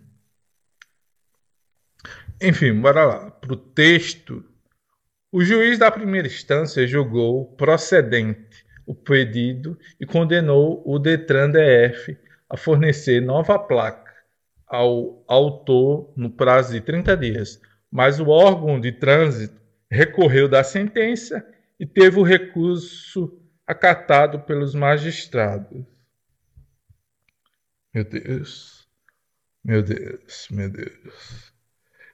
Enfim, 2.41 2.79
bora 2.79 3.03
lá. 3.03 3.31
Para 3.31 3.51
o 3.51 3.57
texto, 3.57 4.45
o 5.29 5.43
juiz 5.43 5.77
da 5.77 5.91
primeira 5.91 6.25
instância 6.25 6.87
julgou 6.87 7.53
procedente 7.57 8.65
o 8.85 8.95
pedido 8.95 9.77
e 9.99 10.05
condenou 10.05 10.81
o 10.85 10.97
Detran 10.97 11.51
DF 11.51 12.17
a 12.49 12.55
fornecer 12.55 13.21
nova 13.21 13.59
placa 13.59 14.09
ao 14.65 15.21
autor 15.27 16.13
no 16.15 16.29
prazo 16.29 16.71
de 16.71 16.79
30 16.79 17.17
dias, 17.17 17.61
mas 17.91 18.21
o 18.21 18.29
órgão 18.29 18.79
de 18.79 18.93
trânsito 18.93 19.60
recorreu 19.91 20.47
da 20.47 20.63
sentença 20.63 21.45
e 21.79 21.85
teve 21.85 22.17
o 22.19 22.23
recurso 22.23 23.37
acatado 23.67 24.39
pelos 24.39 24.73
magistrados. 24.73 25.83
Meu 27.93 28.05
Deus, 28.05 28.87
meu 29.63 29.83
Deus, 29.83 30.47
meu 30.49 30.69
Deus. 30.69 31.53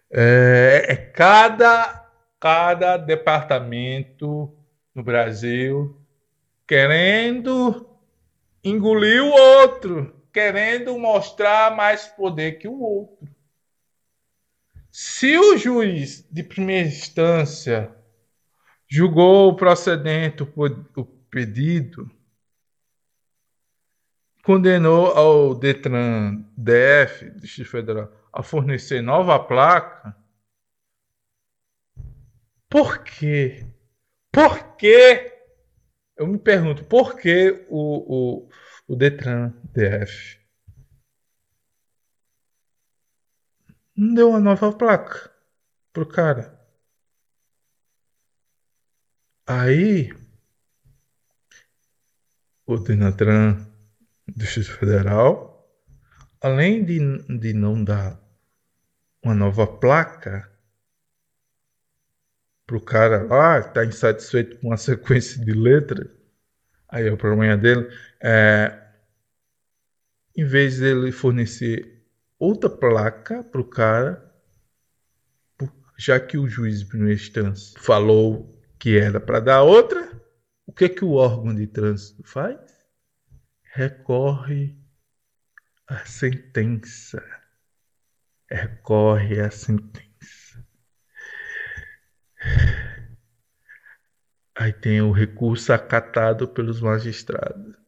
É, 0.09 0.85
é 0.89 0.95
cada, 0.95 2.09
cada 2.39 2.97
departamento 2.97 4.57
no 4.95 5.03
Brasil 5.03 6.01
querendo 6.65 7.87
engolir 8.63 9.23
o 9.23 9.29
outro 9.29 10.17
querendo 10.37 10.99
mostrar 10.99 11.75
mais 11.75 12.07
poder 12.07 12.59
que 12.59 12.67
o 12.67 12.79
outro. 12.79 13.27
Se 14.99 15.37
o 15.37 15.55
juiz 15.55 16.27
de 16.31 16.41
primeira 16.41 16.87
instância 16.87 17.95
julgou 18.89 19.55
procedente 19.55 20.41
o 20.41 21.05
pedido, 21.29 22.09
condenou 24.43 25.11
ao 25.11 25.53
Detran 25.53 26.43
DF, 26.57 27.29
Distrito 27.39 27.69
Federal, 27.69 28.11
a 28.33 28.41
fornecer 28.41 29.03
nova 29.03 29.37
placa, 29.39 30.17
por 32.67 33.03
quê? 33.03 33.67
Por 34.31 34.77
quê? 34.77 35.31
Eu 36.15 36.25
me 36.25 36.39
pergunto, 36.39 36.83
por 36.85 37.15
que 37.15 37.67
o, 37.69 38.47
o, 38.47 38.49
o 38.87 38.95
Detran 38.95 39.53
DF. 39.65 40.36
Deu 43.97 44.29
uma 44.29 44.39
nova 44.39 44.71
placa 44.71 45.31
pro 45.91 46.05
cara. 46.05 46.55
Aí, 49.47 50.13
o 52.65 52.77
Denatran 52.77 53.55
do 54.27 54.33
Distrito 54.35 54.77
Federal, 54.77 55.67
além 56.41 56.83
de, 56.83 56.99
de 57.39 57.53
não 57.53 57.83
dar 57.83 58.21
uma 59.23 59.33
nova 59.33 59.65
placa 59.65 60.51
pro 62.67 62.81
cara 62.81 63.23
lá, 63.23 63.63
que 63.63 63.73
tá 63.73 63.85
insatisfeito 63.85 64.59
com 64.59 64.71
a 64.71 64.77
sequência 64.77 65.43
de 65.43 65.53
letras, 65.53 66.07
aí 66.89 67.07
é 67.07 67.11
o 67.11 67.17
problema 67.17 67.57
dele, 67.57 67.89
é, 68.21 68.77
em 70.35 70.45
vez 70.45 70.77
dele 70.79 71.11
fornecer 71.11 71.96
outra 72.39 72.69
placa 72.69 73.43
para 73.43 73.61
o 73.61 73.69
cara, 73.69 74.23
já 75.97 76.19
que 76.19 76.37
o 76.37 76.47
juiz 76.47 76.79
de 76.79 76.85
primeira 76.85 77.15
instância 77.15 77.79
falou 77.79 78.55
que 78.77 78.97
era 78.97 79.19
para 79.19 79.39
dar 79.39 79.63
outra, 79.63 80.21
o 80.65 80.71
que 80.71 80.87
que 80.89 81.03
o 81.03 81.13
órgão 81.13 81.55
de 81.55 81.65
trânsito 81.65 82.23
faz? 82.23 82.59
Recorre 83.73 84.77
à 85.87 86.05
sentença. 86.05 87.23
Recorre 88.49 89.41
à 89.41 89.49
sentença. 89.49 90.65
Aí 94.55 94.73
tem 94.73 95.01
o 95.01 95.11
recurso 95.11 95.71
acatado 95.71 96.47
pelos 96.47 96.81
magistrados. 96.81 97.86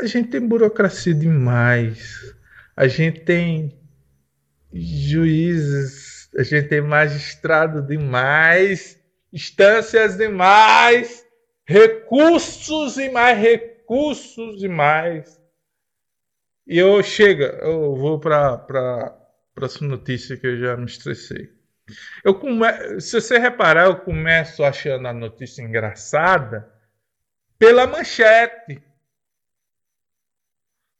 A 0.00 0.06
gente 0.06 0.30
tem 0.30 0.40
burocracia 0.40 1.14
demais. 1.14 2.34
A 2.74 2.88
gente 2.88 3.20
tem 3.20 3.78
juízes, 4.72 6.30
a 6.36 6.42
gente 6.42 6.68
tem 6.68 6.80
magistrado 6.80 7.82
demais, 7.82 8.98
instâncias 9.32 10.16
demais, 10.16 11.26
recursos 11.66 12.96
e 12.96 13.10
mais 13.10 13.38
recursos 13.38 14.58
demais. 14.58 15.38
E 16.66 16.78
eu 16.78 17.02
chega, 17.02 17.58
eu 17.60 17.94
vou 17.94 18.18
para 18.18 18.54
a 18.54 19.14
próxima 19.54 19.88
notícia 19.88 20.36
que 20.36 20.46
eu 20.46 20.58
já 20.58 20.76
me 20.76 20.86
estressei. 20.86 21.52
Eu 22.24 22.34
come... 22.34 22.64
Se 23.00 23.20
você 23.20 23.38
reparar, 23.38 23.86
eu 23.86 23.96
começo 23.96 24.62
achando 24.62 25.06
a 25.08 25.12
notícia 25.12 25.62
engraçada 25.62 26.72
pela 27.58 27.86
manchete. 27.86 28.80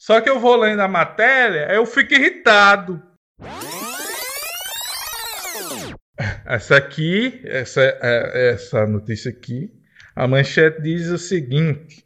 Só 0.00 0.18
que 0.18 0.30
eu 0.30 0.40
vou 0.40 0.56
lendo 0.56 0.80
a 0.80 0.88
matéria, 0.88 1.70
eu 1.74 1.84
fico 1.84 2.14
irritado. 2.14 3.02
Essa 6.46 6.78
aqui, 6.78 7.42
essa, 7.44 7.82
é, 7.82 8.52
essa 8.52 8.86
notícia 8.86 9.30
aqui, 9.30 9.70
a 10.16 10.26
manchete 10.26 10.80
diz 10.80 11.08
o 11.08 11.18
seguinte: 11.18 12.02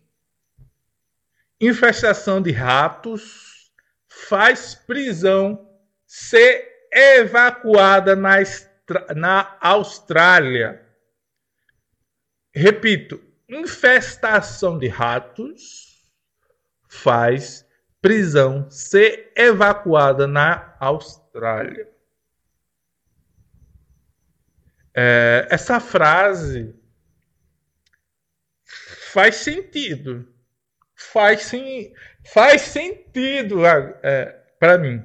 infestação 1.61 2.42
de 2.42 2.50
ratos 2.50 3.70
faz 4.09 4.74
prisão 4.74 5.64
ser 6.04 6.88
evacuada 6.92 8.16
na, 8.16 8.38
na 9.14 9.57
Austrália. 9.61 10.85
Repito, 12.52 13.22
infestação 13.48 14.80
de 14.80 14.88
ratos 14.88 16.02
faz 16.88 17.63
prisão 18.05 18.71
ser 18.71 19.33
evacuada 19.35 20.27
na 20.27 20.77
Austrália. 20.79 21.88
É, 24.95 25.49
essa 25.51 25.81
frase 25.81 26.79
faz 29.11 29.37
sentido. 29.37 30.29
Faz, 30.95 31.45
sim, 31.45 31.95
faz 32.27 32.61
sentido 32.61 33.64
é, 33.64 34.27
para 34.61 34.77
mim. 34.77 35.03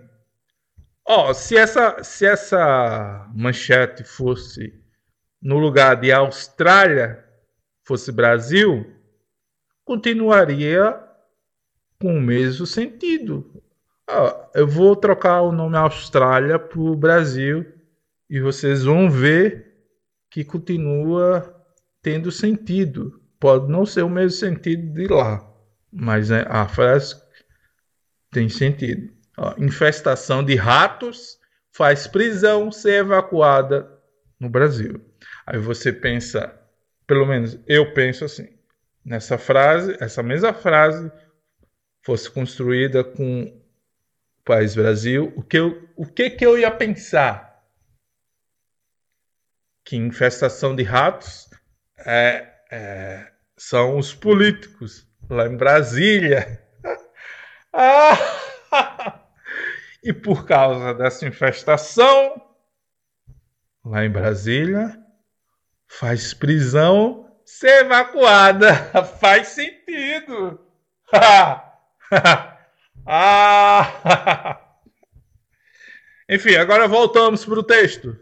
Ó, 1.06 1.34
se 1.34 1.56
essa, 1.56 2.04
se 2.04 2.26
essa 2.26 3.32
manchete 3.34 4.04
fosse 4.04 4.78
no 5.42 5.58
lugar 5.58 5.96
de 5.96 6.12
Austrália, 6.12 7.26
fosse 7.82 8.12
Brasil, 8.12 8.94
continuaria 9.86 11.09
com 12.00 12.18
o 12.18 12.22
mesmo 12.22 12.66
sentido. 12.66 13.62
Ah, 14.08 14.50
eu 14.56 14.68
vou 14.68 14.96
trocar 14.96 15.42
o 15.42 15.52
nome 15.52 15.76
Austrália 15.78 16.58
para 16.58 16.80
o 16.80 16.96
Brasil 16.96 17.66
e 18.30 18.40
vocês 18.40 18.84
vão 18.84 19.10
ver 19.10 19.76
que 20.30 20.44
continua 20.44 21.56
tendo 22.02 22.32
sentido. 22.32 23.22
Pode 23.40 23.70
não 23.70 23.86
ser 23.86 24.04
o 24.04 24.10
mesmo 24.10 24.38
sentido 24.38 24.94
de 24.94 25.08
lá, 25.08 25.46
mas 25.92 26.30
né, 26.30 26.46
a 26.48 26.68
frase 26.68 27.16
tem 28.32 28.48
sentido. 28.50 29.12
infestação 29.58 30.44
de 30.44 30.56
ratos 30.56 31.38
faz 31.72 32.08
prisão 32.08 32.72
ser 32.72 33.02
evacuada 33.02 33.90
no 34.40 34.50
Brasil. 34.50 35.02
Aí 35.46 35.60
você 35.60 35.92
pensa, 35.92 36.54
pelo 37.06 37.26
menos 37.26 37.60
eu 37.68 37.94
penso 37.94 38.26
assim, 38.26 38.48
nessa 39.04 39.38
frase, 39.38 39.98
essa 40.00 40.22
mesma 40.22 40.54
frase 40.54 41.12
fosse 42.10 42.32
construída 42.32 43.04
com 43.04 43.56
país 44.44 44.74
Brasil, 44.74 45.32
o 45.36 45.44
que 45.44 45.60
eu, 45.60 45.88
o 45.96 46.08
que, 46.08 46.32
que 46.32 46.44
eu 46.44 46.58
ia 46.58 46.72
pensar? 46.72 47.64
Que 49.84 49.96
infestação 49.96 50.76
de 50.76 50.82
ratos 50.82 51.48
é, 52.00 52.52
é, 52.72 53.32
são 53.56 54.00
os 54.00 54.12
políticos 54.12 55.08
lá 55.30 55.46
em 55.46 55.56
Brasília. 55.56 56.60
ah! 57.74 58.18
E 60.02 60.14
por 60.14 60.46
causa 60.46 60.94
dessa 60.94 61.28
infestação, 61.28 62.42
lá 63.84 64.06
em 64.06 64.10
Brasília, 64.10 64.98
faz 65.86 66.34
prisão 66.34 67.30
ser 67.44 67.82
evacuada. 67.82 68.74
faz 69.20 69.50
sentido. 69.50 70.58
ah! 73.06 74.60
Enfim, 76.30 76.56
agora 76.56 76.88
voltamos 76.88 77.44
para 77.44 77.60
o 77.60 77.64
texto. 77.64 78.18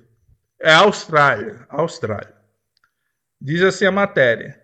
É 0.60 0.74
Austrália. 0.74 1.66
Austrália. 1.70 2.36
Diz 3.40 3.62
assim 3.62 3.86
a 3.86 3.92
matéria. 3.92 4.60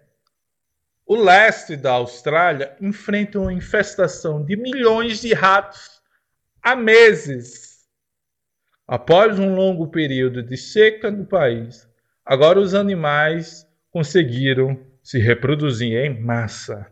O 1.05 1.15
leste 1.15 1.75
da 1.75 1.91
Austrália 1.91 2.75
enfrenta 2.79 3.39
uma 3.39 3.53
infestação 3.53 4.43
de 4.43 4.55
milhões 4.55 5.19
de 5.19 5.33
ratos 5.33 6.01
há 6.61 6.75
meses. 6.75 7.83
Após 8.87 9.37
um 9.37 9.53
longo 9.53 9.89
período 9.89 10.41
de 10.41 10.57
seca 10.57 11.11
no 11.11 11.25
país, 11.25 11.87
agora 12.25 12.59
os 12.59 12.73
animais 12.73 13.67
conseguiram 13.91 14.79
se 15.03 15.19
reproduzir 15.19 15.97
em 15.97 16.21
massa, 16.21 16.89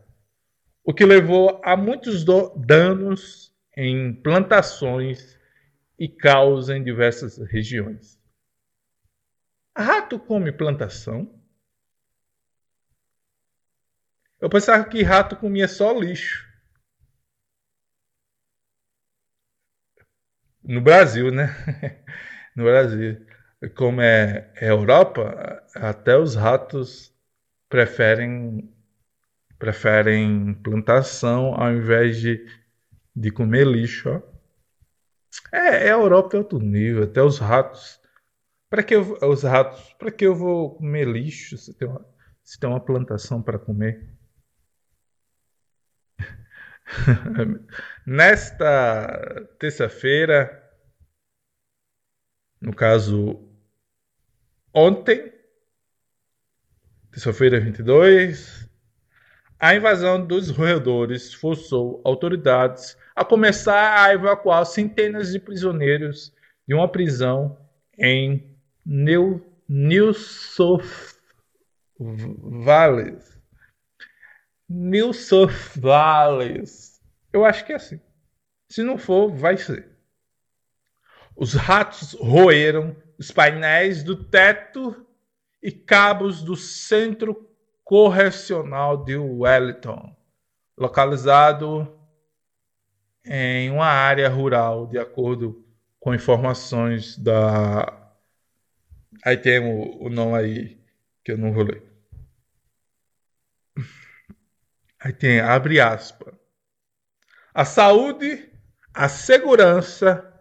o 0.84 0.92
que 0.92 1.04
levou 1.04 1.60
a 1.64 1.76
muitos 1.76 2.24
danos 2.24 3.54
em 3.76 4.12
plantações 4.12 5.38
e 5.98 6.08
caos 6.08 6.68
em 6.68 6.82
diversas 6.82 7.38
regiões. 7.38 8.20
Rato 9.76 10.18
come 10.18 10.52
plantação? 10.52 11.40
Eu 14.40 14.50
pensava 14.50 14.84
que 14.84 15.02
rato 15.02 15.36
comia 15.36 15.68
só 15.68 15.92
lixo. 15.92 16.44
No 20.64 20.80
Brasil, 20.80 21.30
né? 21.30 21.46
no 22.56 22.64
Brasil. 22.64 23.24
Como 23.76 24.00
é, 24.00 24.52
é 24.56 24.70
Europa, 24.70 25.64
até 25.74 26.16
os 26.18 26.34
ratos 26.34 27.14
preferem 27.68 28.68
preferem 29.62 30.54
plantação 30.54 31.54
ao 31.54 31.70
invés 31.70 32.20
de, 32.20 32.44
de 33.14 33.30
comer 33.30 33.64
lixo. 33.64 34.10
Ó. 34.10 34.20
É, 35.52 35.86
é 35.86 35.92
a 35.92 35.94
Europa 35.94 36.34
é 36.34 36.40
outro 36.40 36.58
nível, 36.58 37.04
até 37.04 37.22
os 37.22 37.38
ratos. 37.38 38.00
Para 38.68 38.82
que 38.82 38.96
eu, 38.96 39.16
os 39.22 39.44
ratos? 39.44 39.94
Para 39.94 40.10
que 40.10 40.26
eu 40.26 40.34
vou 40.34 40.74
comer 40.74 41.06
lixo 41.06 41.56
se 41.56 41.72
tem 41.74 41.86
uma, 41.86 42.04
se 42.42 42.58
tem 42.58 42.68
uma 42.68 42.84
plantação 42.84 43.40
para 43.40 43.56
comer? 43.56 44.12
Nesta 48.04 49.48
terça-feira, 49.60 50.60
no 52.60 52.74
caso 52.74 53.48
ontem, 54.74 55.32
terça-feira 57.12 57.60
22, 57.60 58.71
a 59.62 59.76
invasão 59.76 60.26
dos 60.26 60.50
roedores 60.50 61.32
forçou 61.32 62.02
autoridades 62.04 62.98
a 63.14 63.24
começar 63.24 64.02
a 64.02 64.12
evacuar 64.12 64.66
centenas 64.66 65.30
de 65.30 65.38
prisioneiros 65.38 66.34
de 66.66 66.74
uma 66.74 66.88
prisão 66.88 67.56
em 67.96 68.44
New, 68.84 69.40
New 69.68 70.12
South 70.14 71.14
Wales. 71.96 73.38
New 74.68 75.12
South 75.12 75.78
Wales. 75.80 77.00
Eu 77.32 77.44
acho 77.44 77.64
que 77.64 77.72
é 77.72 77.76
assim. 77.76 78.00
Se 78.68 78.82
não 78.82 78.98
for, 78.98 79.32
vai 79.32 79.56
ser. 79.56 79.90
Os 81.36 81.54
ratos 81.54 82.14
roeram 82.14 82.96
os 83.16 83.30
painéis 83.30 84.02
do 84.02 84.24
teto 84.24 85.06
e 85.62 85.70
cabos 85.70 86.42
do 86.42 86.56
centro 86.56 87.51
correcional 87.92 89.04
de 89.04 89.18
Wellington, 89.18 90.16
localizado 90.78 91.94
em 93.22 93.68
uma 93.68 93.84
área 93.84 94.30
rural, 94.30 94.86
de 94.86 94.98
acordo 94.98 95.62
com 96.00 96.14
informações 96.14 97.18
da. 97.18 98.10
Aí 99.22 99.36
tem 99.36 99.58
o, 99.58 100.06
o 100.06 100.08
nome 100.08 100.38
aí 100.38 100.80
que 101.22 101.32
eu 101.32 101.36
não 101.36 101.52
vou 101.52 101.64
ler. 101.64 101.82
Aí 104.98 105.12
tem, 105.12 105.40
abre 105.40 105.78
aspas. 105.78 106.32
A 107.52 107.66
saúde, 107.66 108.50
a 108.94 109.06
segurança 109.06 110.32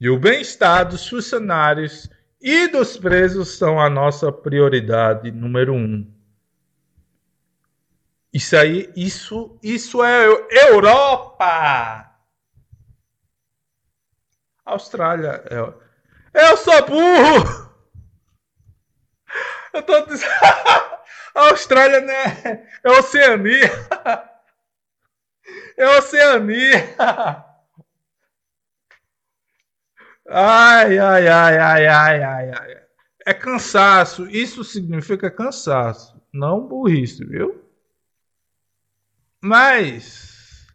e 0.00 0.10
o 0.10 0.18
bem-estar 0.18 0.88
dos 0.88 1.08
funcionários 1.08 2.10
e 2.40 2.66
dos 2.66 2.96
presos 2.96 3.56
são 3.56 3.80
a 3.80 3.88
nossa 3.88 4.32
prioridade 4.32 5.30
número 5.30 5.72
um. 5.72 6.15
Isso 8.36 8.54
aí, 8.54 8.92
isso, 8.94 9.58
isso 9.62 10.04
é 10.04 10.26
Europa! 10.68 12.12
Austrália. 14.62 15.42
É... 15.48 16.48
Eu 16.50 16.56
sou 16.58 16.86
burro! 16.86 17.72
Eu 19.72 19.82
tô 19.82 20.04
dizendo. 20.04 20.30
A 21.34 21.48
Austrália 21.48 22.00
né? 22.00 22.68
é 22.84 22.90
Oceania. 22.90 23.70
É 25.78 25.88
Oceania. 25.96 26.94
Ai, 30.28 30.98
ai, 30.98 31.28
ai, 31.28 31.58
ai, 31.58 31.86
ai, 31.86 32.22
ai, 32.22 32.50
ai. 32.52 32.82
É 33.24 33.32
cansaço. 33.32 34.28
Isso 34.28 34.62
significa 34.62 35.30
cansaço, 35.30 36.20
não 36.30 36.66
burrice, 36.66 37.24
viu? 37.24 37.65
Mas. 39.46 40.66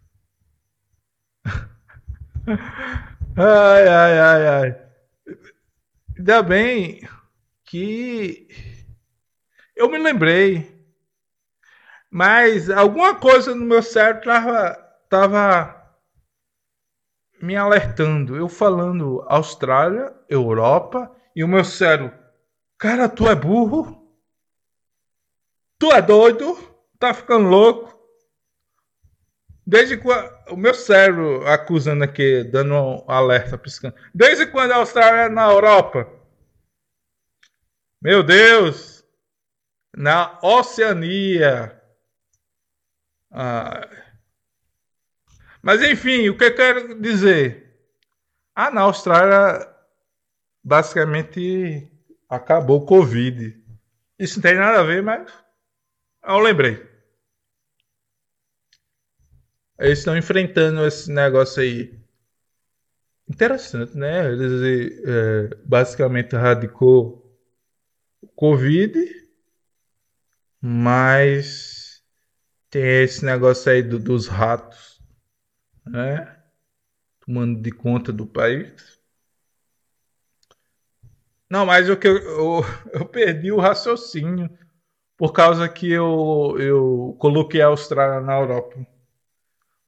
Ai, 3.37 3.87
ai, 3.87 4.19
ai, 4.19 4.47
ai. 4.47 4.75
Ainda 6.17 6.41
bem 6.41 7.01
que 7.65 8.47
eu 9.75 9.89
me 9.89 9.97
lembrei. 9.97 10.71
Mas 12.09 12.69
alguma 12.69 13.15
coisa 13.15 13.53
no 13.53 13.65
meu 13.65 13.83
cérebro 13.83 14.23
tava, 14.23 14.73
tava 15.09 15.97
me 17.41 17.57
alertando. 17.57 18.37
Eu 18.37 18.47
falando 18.47 19.21
Austrália, 19.27 20.13
Europa, 20.29 21.13
e 21.35 21.43
o 21.43 21.47
meu 21.47 21.65
cérebro, 21.65 22.17
cara, 22.77 23.09
tu 23.09 23.27
é 23.27 23.35
burro? 23.35 24.01
Tu 25.77 25.91
é 25.91 26.01
doido? 26.01 26.57
Tá 26.97 27.13
ficando 27.13 27.49
louco? 27.49 28.00
Desde 29.65 29.97
quando. 29.97 30.31
O 30.49 30.57
meu 30.57 30.73
cérebro 30.73 31.47
acusando 31.47 32.03
aqui, 32.03 32.43
dando 32.43 32.73
um 32.73 33.03
alerta, 33.07 33.57
piscando. 33.57 33.95
Desde 34.13 34.45
quando 34.47 34.71
a 34.71 34.77
Austrália 34.77 35.21
é 35.21 35.29
na 35.29 35.49
Europa? 35.49 36.07
Meu 38.01 38.23
Deus! 38.23 39.01
na 39.95 40.39
Oceania. 40.41 41.79
Ah. 43.29 43.87
Mas 45.61 45.81
enfim, 45.83 46.29
o 46.29 46.37
que 46.37 46.45
eu 46.45 46.55
quero 46.55 46.99
dizer? 46.99 47.77
Ah, 48.55 48.71
na 48.71 48.81
Austrália, 48.81 49.67
basicamente 50.63 51.89
acabou 52.29 52.81
o 52.81 52.85
Covid. 52.85 53.61
Isso 54.17 54.37
não 54.37 54.41
tem 54.41 54.55
nada 54.55 54.79
a 54.79 54.83
ver, 54.83 55.03
mas 55.03 55.31
eu 56.23 56.39
lembrei. 56.39 56.90
Eles 59.81 59.99
estão 59.99 60.15
enfrentando 60.15 60.85
esse 60.85 61.11
negócio 61.11 61.61
aí. 61.61 61.99
Interessante, 63.27 63.97
né? 63.97 64.31
Eles 64.31 65.01
é, 65.05 65.55
basicamente 65.65 66.35
radicou 66.35 67.25
o 68.21 68.27
Covid 68.27 69.21
mas 70.61 72.03
tem 72.69 72.83
esse 73.03 73.25
negócio 73.25 73.71
aí 73.71 73.81
do, 73.81 73.97
dos 73.97 74.27
ratos, 74.27 75.01
né? 75.85 76.37
Tomando 77.25 77.61
de 77.61 77.71
conta 77.71 78.13
do 78.13 78.27
país. 78.27 78.99
Não, 81.49 81.65
mas 81.65 81.89
o 81.89 81.97
que 81.97 82.07
eu, 82.07 82.17
eu, 82.17 82.61
eu, 82.93 83.05
perdi 83.05 83.51
o 83.51 83.59
raciocínio 83.59 84.49
por 85.17 85.33
causa 85.33 85.67
que 85.67 85.91
eu, 85.91 86.55
eu 86.59 87.15
coloquei 87.19 87.61
a 87.61 87.67
Austrália 87.67 88.21
na 88.21 88.35
Europa. 88.39 88.85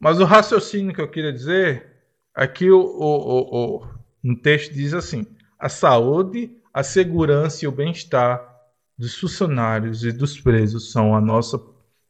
Mas 0.04 0.20
o 0.20 0.26
raciocínio 0.26 0.94
que 0.94 1.02
eu 1.02 1.10
queria 1.10 1.34
dizer 1.34 1.94
Aqui 2.34 2.72
o, 2.72 2.80
o, 2.80 3.06
o, 3.06 3.76
o, 3.76 3.89
no 4.24 4.36
texto 4.36 4.74
diz 4.74 4.94
assim: 4.94 5.28
a 5.60 5.70
saúde, 5.70 6.58
a 6.74 6.82
segurança 6.82 7.63
e 7.63 7.68
o 7.68 7.72
bem-estar 7.72 8.52
dos 8.98 9.20
funcionários 9.20 10.04
e 10.04 10.12
dos 10.12 10.39
presos 10.39 10.92
são 10.92 11.16
a 11.16 11.22
nossa 11.22 11.62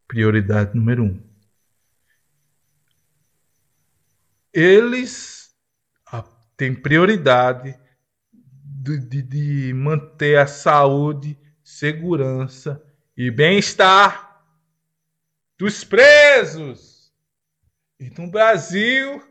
prioridade 0.08 0.76
número 0.76 1.04
um. 1.04 1.22
Eles 4.54 5.54
têm 6.56 6.74
prioridade 6.74 7.78
de, 8.32 8.98
de, 9.00 9.22
de 9.22 9.74
manter 9.74 10.38
a 10.38 10.48
saúde, 10.48 11.38
segurança 11.64 12.82
e 13.18 13.30
bem-estar 13.30 14.42
dos 15.58 15.84
presos. 15.84 16.93
E 18.00 18.10
no 18.10 18.30
Brasil, 18.30 19.22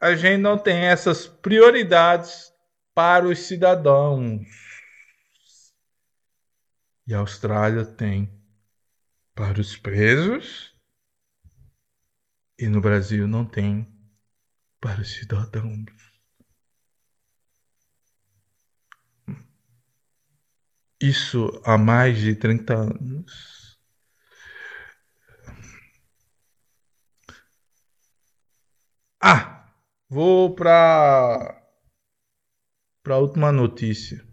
a 0.00 0.14
gente 0.14 0.40
não 0.40 0.58
tem 0.58 0.84
essas 0.84 1.26
prioridades 1.26 2.52
para 2.94 3.26
os 3.26 3.40
cidadãos. 3.40 4.46
E 7.06 7.14
a 7.14 7.18
Austrália 7.18 7.84
tem 7.84 8.32
para 9.34 9.60
os 9.60 9.76
presos. 9.76 10.74
E 12.58 12.68
no 12.68 12.80
Brasil 12.80 13.28
não 13.28 13.44
tem 13.44 13.86
para 14.80 15.02
os 15.02 15.12
cidadãos. 15.12 15.84
Isso 21.00 21.60
há 21.64 21.76
mais 21.76 22.18
de 22.18 22.34
30 22.34 22.74
anos. 22.74 23.55
Ah, 29.28 29.66
vou 30.08 30.54
para 30.54 31.60
para 33.02 33.18
última 33.18 33.50
notícia. 33.50 34.24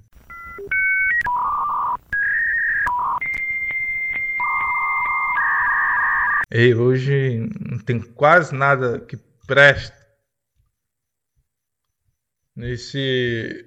E 6.51 6.75
hoje 6.75 7.39
não 7.59 7.79
tem 7.79 7.99
quase 7.99 8.53
nada 8.53 8.99
que 8.99 9.17
preste 9.47 9.97
nesse 12.55 13.65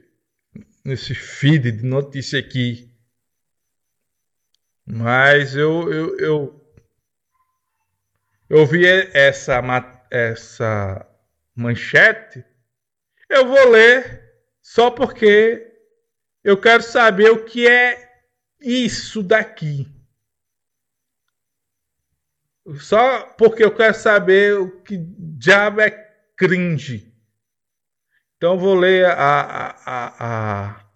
nesse 0.85 1.13
feed 1.13 1.73
de 1.73 1.83
notícia 1.85 2.39
aqui. 2.39 2.97
Mas 4.87 5.57
eu 5.57 5.93
eu, 5.93 6.19
eu, 6.21 6.73
eu 8.49 8.65
vi 8.65 8.87
essa 9.13 9.61
essa 10.09 11.16
manchete. 11.57 12.45
Eu 13.29 13.49
vou 13.49 13.71
ler 13.71 14.23
só 14.63 14.91
porque 14.91 15.73
eu 16.45 16.61
quero 16.61 16.83
saber 16.83 17.31
o 17.31 17.45
que 17.45 17.67
é 17.67 18.23
isso 18.61 19.23
daqui. 19.23 19.91
Só 22.81 23.29
porque 23.31 23.65
eu 23.65 23.75
quero 23.75 23.95
saber 23.95 24.59
o 24.59 24.83
que 24.83 24.97
diabo 24.99 25.81
é 25.81 25.91
cringe. 26.37 27.13
Então 28.37 28.59
vou 28.59 28.75
ler 28.75 29.07
a, 29.07 29.13
a, 29.13 29.71
a, 29.87 30.15
a... 30.19 30.87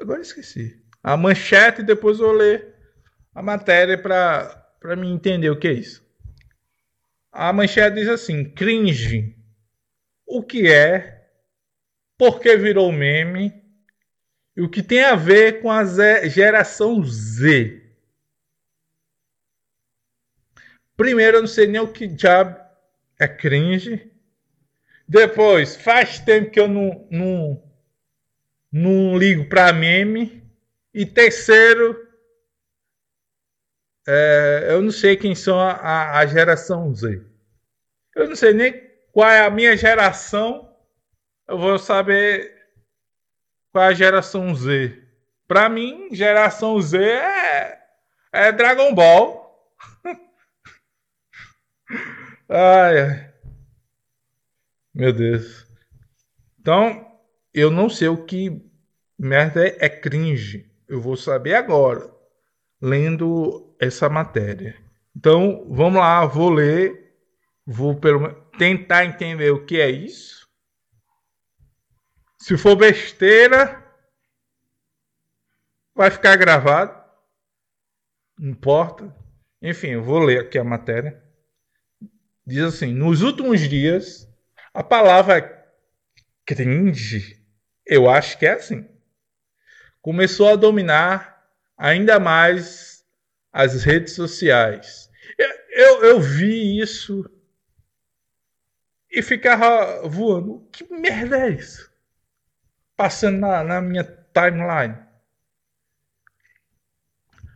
Agora 0.00 0.20
esqueci. 0.20 0.82
A 1.02 1.16
manchete 1.16 1.82
e 1.82 1.84
depois 1.84 2.18
vou 2.18 2.32
ler 2.32 2.74
a 3.34 3.42
matéria 3.42 4.00
para 4.00 4.96
me 4.96 5.08
entender 5.10 5.50
o 5.50 5.58
que 5.58 5.68
é 5.68 5.72
isso. 5.72 6.03
A 7.34 7.52
manchete 7.52 7.96
diz 7.96 8.08
assim: 8.08 8.44
cringe 8.44 9.36
o 10.24 10.40
que 10.40 10.68
é, 10.68 11.26
por 12.16 12.38
que 12.38 12.56
virou 12.56 12.92
meme 12.92 13.52
e 14.56 14.62
o 14.62 14.68
que 14.68 14.84
tem 14.84 15.02
a 15.02 15.16
ver 15.16 15.60
com 15.60 15.68
a 15.68 15.84
geração 16.28 17.02
Z. 17.02 17.82
Primeiro, 20.96 21.38
eu 21.38 21.40
não 21.40 21.48
sei 21.48 21.66
nem 21.66 21.80
o 21.80 21.92
que 21.92 22.06
diabo 22.06 22.56
é 23.18 23.26
cringe. 23.26 24.12
Depois, 25.08 25.74
faz 25.74 26.20
tempo 26.20 26.52
que 26.52 26.60
eu 26.60 26.68
não, 26.68 27.04
não, 27.10 27.62
não 28.70 29.18
ligo 29.18 29.48
para 29.48 29.72
meme. 29.72 30.40
E 30.94 31.04
terceiro, 31.04 32.08
é, 34.06 34.68
eu 34.70 34.82
não 34.82 34.90
sei 34.90 35.16
quem 35.16 35.34
são 35.34 35.58
a, 35.58 36.18
a, 36.18 36.26
geração 36.26 36.94
Z. 36.94 37.24
Eu 38.14 38.28
não 38.28 38.36
sei 38.36 38.52
nem 38.52 38.90
qual 39.12 39.28
é 39.28 39.44
a 39.44 39.50
minha 39.50 39.76
geração, 39.76 40.70
eu 41.48 41.58
vou 41.58 41.78
saber 41.78 42.54
qual 43.72 43.84
é 43.84 43.88
a 43.88 43.94
geração 43.94 44.54
Z. 44.54 45.02
Para 45.48 45.68
mim, 45.68 46.08
geração 46.12 46.80
Z 46.80 46.98
é, 46.98 47.80
é 48.32 48.52
Dragon 48.52 48.94
Ball. 48.94 49.68
ai, 52.48 53.00
ai. 53.00 53.34
Meu 54.92 55.12
Deus. 55.12 55.66
Então, 56.60 57.18
eu 57.52 57.70
não 57.70 57.88
sei 57.88 58.08
o 58.08 58.24
que 58.24 58.62
merda 59.18 59.66
é, 59.66 59.76
é 59.80 59.88
cringe. 59.88 60.70
Eu 60.86 61.00
vou 61.00 61.16
saber 61.16 61.54
agora, 61.54 62.10
lendo 62.80 63.63
essa 63.80 64.08
matéria. 64.08 64.76
Então, 65.16 65.66
vamos 65.70 66.00
lá, 66.00 66.24
vou 66.26 66.50
ler 66.50 67.04
Vou 67.66 67.98
pelo 67.98 68.34
tentar 68.58 69.06
entender 69.06 69.50
o 69.50 69.64
que 69.64 69.80
é 69.80 69.88
isso. 69.88 70.46
Se 72.38 72.58
for 72.58 72.76
besteira, 72.76 73.82
vai 75.94 76.10
ficar 76.10 76.36
gravado. 76.36 77.02
Não 78.38 78.50
importa. 78.50 79.14
Enfim, 79.62 79.88
eu 79.88 80.02
vou 80.02 80.18
ler 80.18 80.40
aqui 80.40 80.58
a 80.58 80.64
matéria. 80.64 81.22
Diz 82.46 82.62
assim: 82.64 82.92
nos 82.92 83.22
últimos 83.22 83.60
dias, 83.60 84.28
a 84.74 84.84
palavra 84.84 85.64
cringe, 86.44 87.42
eu 87.86 88.10
acho 88.10 88.38
que 88.38 88.44
é 88.44 88.52
assim, 88.52 88.86
começou 90.02 90.50
a 90.50 90.56
dominar 90.56 91.48
ainda 91.78 92.20
mais 92.20 92.93
as 93.54 93.84
redes 93.84 94.14
sociais. 94.14 95.08
Eu, 95.70 96.04
eu, 96.04 96.20
vi 96.20 96.80
isso 96.80 97.24
e 99.08 99.22
ficava 99.22 100.06
voando. 100.08 100.68
Que 100.72 100.92
merda 100.92 101.38
é 101.38 101.50
isso? 101.50 101.88
Passando 102.96 103.38
na, 103.38 103.62
na 103.62 103.80
minha 103.80 104.02
timeline. 104.02 104.98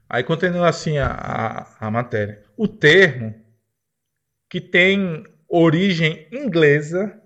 Aí 0.09 0.23
continua 0.23 0.69
assim 0.69 0.99
a, 0.99 1.09
a, 1.09 1.89
a 1.89 1.91
matéria. 1.91 2.45
O 2.57 2.69
termo, 2.69 3.35
que 4.49 4.61
tem 4.61 5.27
origem 5.49 6.29
inglesa, 6.31 7.21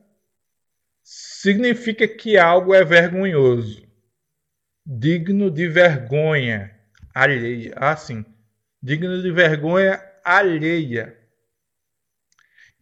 significa 1.02 2.08
que 2.08 2.38
algo 2.38 2.74
é 2.74 2.82
vergonhoso, 2.84 3.86
digno 4.84 5.50
de 5.50 5.68
vergonha 5.68 6.74
alheia. 7.14 7.74
Ah, 7.76 7.96
sim. 7.96 8.24
Digno 8.82 9.22
de 9.22 9.30
vergonha 9.30 10.02
alheia 10.24 11.16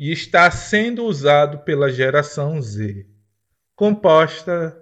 e 0.00 0.10
está 0.12 0.50
sendo 0.50 1.04
usado 1.04 1.58
pela 1.58 1.92
geração 1.92 2.60
Z, 2.62 3.06
composta 3.76 4.74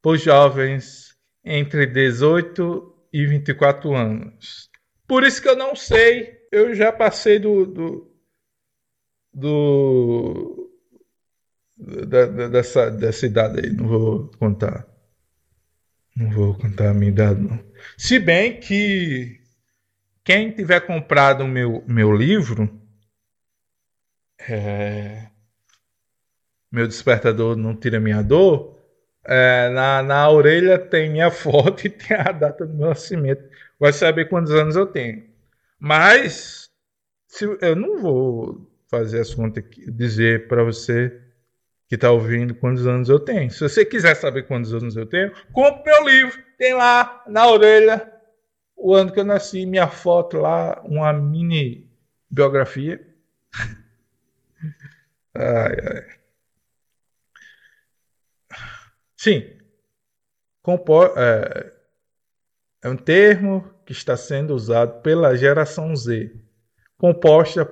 por 0.00 0.16
jovens 0.16 1.16
entre 1.44 1.84
18 1.84 3.08
e 3.12 3.26
24 3.26 3.92
anos. 3.92 4.70
Por 5.04 5.24
isso 5.24 5.42
que 5.42 5.48
eu 5.48 5.56
não 5.56 5.74
sei, 5.74 6.46
eu 6.52 6.76
já 6.76 6.92
passei 6.92 7.40
do, 7.40 7.66
do, 7.66 8.16
do 9.34 10.72
da, 11.76 12.26
da, 12.26 12.48
dessa, 12.48 12.88
dessa 12.88 13.26
idade 13.26 13.66
aí, 13.66 13.72
não 13.72 13.88
vou 13.88 14.30
contar. 14.38 14.86
Não 16.14 16.30
vou 16.30 16.54
contar 16.54 16.90
a 16.90 16.94
minha 16.94 17.10
idade, 17.10 17.40
não. 17.40 17.58
Se 17.98 18.20
bem 18.20 18.60
que 18.60 19.41
quem 20.24 20.50
tiver 20.52 20.80
comprado 20.80 21.44
o 21.44 21.48
meu, 21.48 21.82
meu 21.86 22.12
livro 22.12 22.80
é, 24.48 25.28
meu 26.70 26.86
despertador 26.88 27.56
não 27.56 27.76
tira 27.76 28.00
minha 28.00 28.22
dor, 28.22 28.78
é, 29.24 29.68
na, 29.68 30.02
na 30.02 30.28
orelha 30.30 30.78
tem 30.78 31.10
minha 31.10 31.30
foto 31.30 31.86
e 31.86 31.90
tem 31.90 32.16
a 32.16 32.32
data 32.32 32.66
do 32.66 32.74
meu 32.74 32.88
nascimento. 32.88 33.44
Vai 33.78 33.92
saber 33.92 34.28
quantos 34.28 34.52
anos 34.52 34.76
eu 34.76 34.86
tenho. 34.86 35.24
Mas 35.78 36.70
se, 37.26 37.44
eu 37.60 37.76
não 37.76 38.00
vou 38.00 38.70
fazer 38.88 39.20
as 39.20 39.34
contas 39.34 39.64
aqui, 39.64 39.90
dizer 39.90 40.48
para 40.48 40.62
você 40.62 41.20
que 41.88 41.94
está 41.94 42.10
ouvindo 42.10 42.54
quantos 42.54 42.86
anos 42.86 43.08
eu 43.08 43.20
tenho. 43.20 43.50
Se 43.50 43.60
você 43.60 43.84
quiser 43.84 44.14
saber 44.14 44.46
quantos 44.46 44.72
anos 44.72 44.96
eu 44.96 45.06
tenho, 45.06 45.32
compre 45.52 45.84
meu 45.84 46.08
livro. 46.08 46.42
Tem 46.56 46.74
lá 46.74 47.22
na 47.28 47.46
orelha 47.48 48.11
o 48.82 48.94
ano 48.94 49.12
que 49.12 49.20
eu 49.20 49.24
nasci, 49.24 49.66
minha 49.66 49.88
foto 49.88 50.38
lá, 50.38 50.80
uma 50.84 51.12
mini 51.12 51.90
biografia. 52.30 53.00
ai, 55.34 55.76
ai. 55.86 56.22
Sim, 59.16 59.62
Compo 60.62 61.04
é, 61.18 61.72
é 62.82 62.88
um 62.88 62.96
termo 62.96 63.68
que 63.84 63.92
está 63.92 64.16
sendo 64.16 64.54
usado 64.54 65.02
pela 65.02 65.36
geração 65.36 65.94
Z, 65.96 66.32
composta 66.96 67.64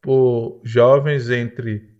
por 0.00 0.60
jovens 0.64 1.28
entre 1.28 1.94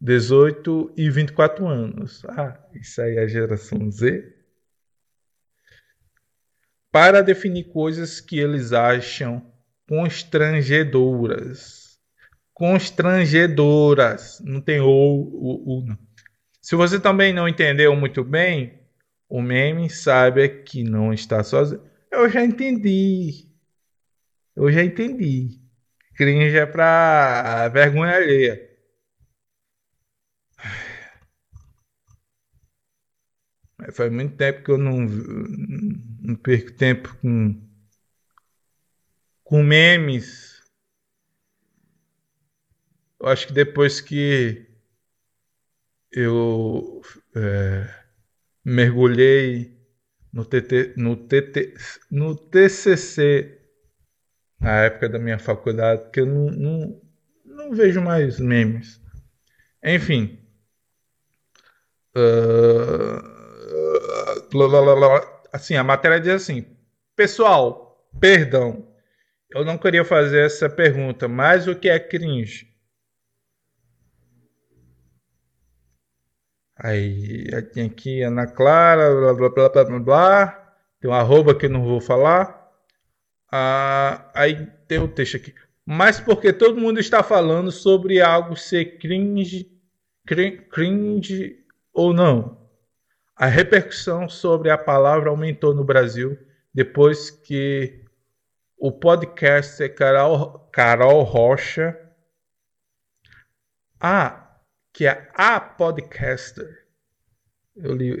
18 0.00 0.92
e 0.96 1.08
24 1.08 1.66
anos. 1.68 2.24
Ah, 2.24 2.58
isso 2.74 3.00
aí 3.00 3.16
é 3.16 3.20
a 3.20 3.28
geração 3.28 3.88
Z. 3.88 4.37
Para 7.00 7.22
definir 7.22 7.68
coisas 7.68 8.20
que 8.20 8.40
eles 8.40 8.72
acham 8.72 9.40
constrangedoras. 9.88 11.96
Constrangedoras. 12.52 14.42
Não 14.44 14.60
tem 14.60 14.80
ou, 14.80 15.32
ou 15.64 15.84
não. 15.86 15.96
Se 16.60 16.74
você 16.74 16.98
também 16.98 17.32
não 17.32 17.48
entendeu 17.48 17.94
muito 17.94 18.24
bem, 18.24 18.80
o 19.28 19.40
meme 19.40 19.88
saiba 19.88 20.48
que 20.48 20.82
não 20.82 21.12
está 21.12 21.44
sozinho. 21.44 21.80
Eu 22.10 22.28
já 22.28 22.44
entendi. 22.44 23.46
Eu 24.56 24.72
já 24.72 24.82
entendi. 24.82 25.60
Cringe 26.16 26.56
é 26.56 26.66
pra 26.66 27.68
vergonha 27.68 28.16
alheia. 28.16 28.67
Faz 33.92 34.12
muito 34.12 34.36
tempo 34.36 34.64
que 34.64 34.70
eu 34.70 34.78
não, 34.78 35.00
não 35.00 36.34
perco 36.34 36.72
tempo 36.72 37.16
com, 37.22 37.60
com 39.44 39.62
memes. 39.62 40.62
Eu 43.20 43.28
acho 43.28 43.46
que 43.46 43.52
depois 43.52 44.00
que 44.00 44.66
eu 46.10 47.02
é, 47.36 47.88
mergulhei 48.64 49.78
no, 50.32 50.44
TT, 50.44 50.94
no, 50.96 51.16
TT, 51.16 51.74
no 52.10 52.34
TCC 52.34 53.58
na 54.60 54.84
época 54.84 55.08
da 55.08 55.18
minha 55.18 55.38
faculdade, 55.38 56.10
que 56.10 56.20
eu 56.20 56.26
não, 56.26 56.50
não, 56.50 57.02
não 57.44 57.72
vejo 57.72 58.00
mais 58.00 58.40
memes. 58.40 59.00
Enfim. 59.82 60.38
Uh, 62.16 63.37
assim, 65.52 65.76
a 65.76 65.84
matéria 65.84 66.20
diz 66.20 66.30
assim: 66.30 66.66
Pessoal, 67.16 68.08
perdão, 68.20 68.86
eu 69.50 69.64
não 69.64 69.78
queria 69.78 70.04
fazer 70.04 70.44
essa 70.44 70.68
pergunta, 70.68 71.26
mas 71.28 71.66
o 71.66 71.74
que 71.74 71.88
é 71.88 71.98
cringe? 71.98 72.68
Aí 76.76 77.46
tem 77.72 77.86
aqui 77.86 78.22
Ana 78.22 78.46
Clara, 78.46 79.12
blá 79.14 79.34
blá 79.34 79.48
blá 79.50 79.68
blá 79.68 79.84
blá, 79.84 79.98
blá. 79.98 80.74
tem 81.00 81.10
um 81.10 81.14
arroba 81.14 81.54
que 81.54 81.66
eu 81.66 81.70
não 81.70 81.84
vou 81.84 82.00
falar. 82.00 82.56
Ah, 83.50 84.30
aí 84.34 84.66
tem 84.86 84.98
o 84.98 85.04
um 85.04 85.08
texto 85.08 85.36
aqui. 85.36 85.54
Mas 85.84 86.20
porque 86.20 86.52
todo 86.52 86.80
mundo 86.80 87.00
está 87.00 87.22
falando 87.22 87.72
sobre 87.72 88.20
algo 88.20 88.54
ser 88.54 88.98
cringe, 88.98 89.72
cringe, 90.26 90.58
cringe 90.70 91.64
ou 91.92 92.12
não. 92.12 92.57
A 93.38 93.46
repercussão 93.46 94.28
sobre 94.28 94.68
a 94.68 94.76
palavra 94.76 95.30
aumentou 95.30 95.72
no 95.72 95.84
Brasil 95.84 96.36
depois 96.74 97.30
que 97.30 98.04
o 98.76 98.90
podcaster 98.90 99.94
Carol, 99.94 100.68
Carol 100.72 101.22
Rocha, 101.22 101.96
ah, 104.00 104.60
que 104.92 105.06
é 105.06 105.30
a 105.34 105.60
podcaster, 105.60 106.84
eu 107.76 107.94
li, 107.94 108.16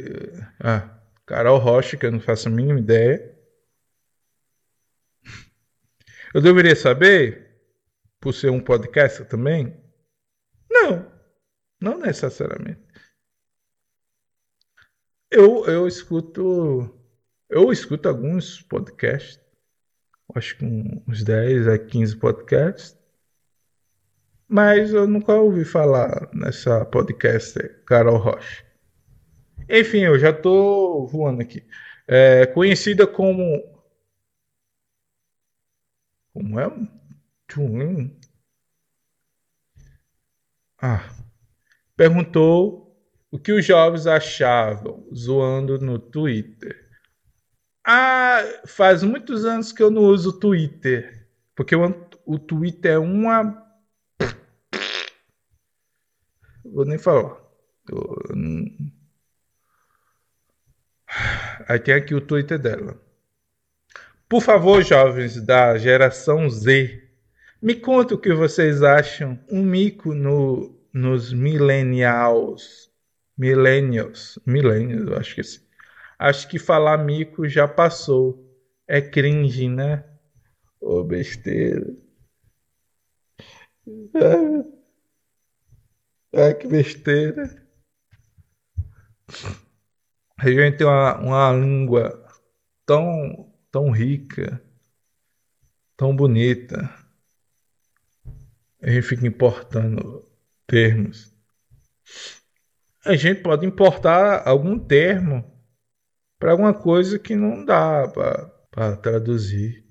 ah, 0.60 0.88
Carol 1.26 1.58
Rocha, 1.58 1.96
que 1.96 2.06
eu 2.06 2.12
não 2.12 2.20
faço 2.20 2.46
a 2.48 2.52
mínima 2.52 2.78
ideia. 2.78 3.36
Eu 6.32 6.40
deveria 6.40 6.76
saber, 6.76 7.60
por 8.20 8.32
ser 8.32 8.50
um 8.50 8.60
podcaster 8.60 9.26
também? 9.26 9.76
Não, 10.70 11.10
não 11.80 11.98
necessariamente. 11.98 12.87
Eu, 15.30 15.66
eu 15.66 15.86
escuto. 15.86 16.94
Eu 17.48 17.72
escuto 17.72 18.08
alguns 18.08 18.62
podcasts. 18.62 19.40
Acho 20.34 20.56
que 20.58 20.64
uns 21.06 21.22
10 21.24 21.68
a 21.68 21.78
15 21.78 22.16
podcasts. 22.16 22.98
Mas 24.48 24.92
eu 24.92 25.06
nunca 25.06 25.34
ouvi 25.34 25.64
falar 25.64 26.30
nessa 26.34 26.84
podcast 26.86 27.58
Carol 27.86 28.16
Rocha. 28.18 28.64
Enfim, 29.68 30.00
eu 30.00 30.18
já 30.18 30.32
tô 30.32 31.06
voando 31.06 31.42
aqui. 31.42 31.62
É, 32.06 32.46
conhecida 32.46 33.06
como. 33.06 33.62
Como 36.32 36.58
é? 36.58 36.70
Tulin? 37.46 38.18
Ah. 40.80 41.10
Perguntou 41.96 42.87
o 43.30 43.38
que 43.38 43.52
os 43.52 43.64
jovens 43.64 44.06
achavam 44.06 45.06
zoando 45.14 45.78
no 45.78 45.98
Twitter. 45.98 46.88
Ah, 47.84 48.42
faz 48.66 49.02
muitos 49.02 49.44
anos 49.44 49.72
que 49.72 49.82
eu 49.82 49.90
não 49.90 50.02
uso 50.02 50.38
Twitter. 50.38 51.26
Porque 51.54 51.74
o, 51.74 52.08
o 52.26 52.38
Twitter 52.38 52.92
é 52.92 52.98
uma. 52.98 53.66
Vou 56.64 56.84
nem 56.84 56.98
falar. 56.98 57.38
Aí 61.66 61.78
tem 61.78 61.94
aqui 61.94 62.14
o 62.14 62.20
Twitter 62.20 62.58
dela. 62.58 63.00
Por 64.28 64.42
favor, 64.42 64.82
jovens 64.82 65.40
da 65.40 65.78
geração 65.78 66.48
Z, 66.50 67.02
me 67.60 67.74
conta 67.74 68.14
o 68.14 68.18
que 68.18 68.34
vocês 68.34 68.82
acham. 68.82 69.38
Um 69.50 69.62
mico 69.64 70.14
no, 70.14 70.78
nos 70.92 71.32
millennials 71.32 72.88
Millennials. 73.38 74.38
Millennials, 74.44 75.12
acho 75.12 75.34
que 75.36 75.44
sim. 75.44 75.60
Acho 76.18 76.48
que 76.48 76.58
falar 76.58 76.98
mico 76.98 77.48
já 77.48 77.68
passou. 77.68 78.44
É 78.86 79.00
cringe, 79.00 79.68
né? 79.68 80.04
Ô, 80.80 81.00
oh, 81.00 81.04
besteira. 81.04 81.86
Ah, 86.34 86.52
que 86.52 86.66
besteira. 86.66 87.66
A 90.38 90.48
gente 90.48 90.78
tem 90.78 90.86
uma, 90.86 91.18
uma 91.18 91.52
língua 91.52 92.26
tão, 92.86 93.52
tão 93.70 93.90
rica, 93.90 94.62
tão 95.96 96.14
bonita. 96.14 96.92
A 98.82 98.90
gente 98.90 99.02
fica 99.02 99.26
importando 99.26 100.24
termos 100.66 101.34
a 103.04 103.14
gente 103.16 103.42
pode 103.42 103.66
importar 103.66 104.46
algum 104.46 104.78
termo 104.78 105.44
para 106.38 106.52
alguma 106.52 106.74
coisa 106.74 107.18
que 107.18 107.34
não 107.34 107.64
dá 107.64 108.06
para 108.70 108.96
traduzir. 108.96 109.84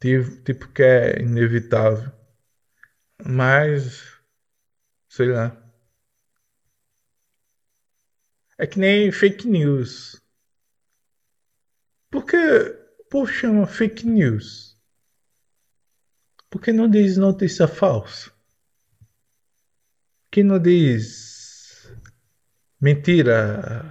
Tipo, 0.00 0.42
tipo 0.42 0.68
que 0.68 0.82
é 0.82 1.22
inevitável. 1.22 2.12
Mas, 3.24 4.02
sei 5.08 5.28
lá. 5.28 5.60
É 8.58 8.66
que 8.66 8.78
nem 8.78 9.10
fake 9.10 9.48
news. 9.48 10.20
Por 12.10 12.24
que 12.26 12.36
o 12.36 13.04
povo 13.10 13.26
chama 13.26 13.66
fake 13.66 14.06
news? 14.06 14.78
Por 16.50 16.60
que 16.60 16.72
não 16.72 16.88
diz 16.88 17.16
notícia 17.16 17.66
falsa? 17.66 18.33
Que 20.34 20.42
não 20.42 20.58
diz 20.58 21.88
mentira, 22.80 23.84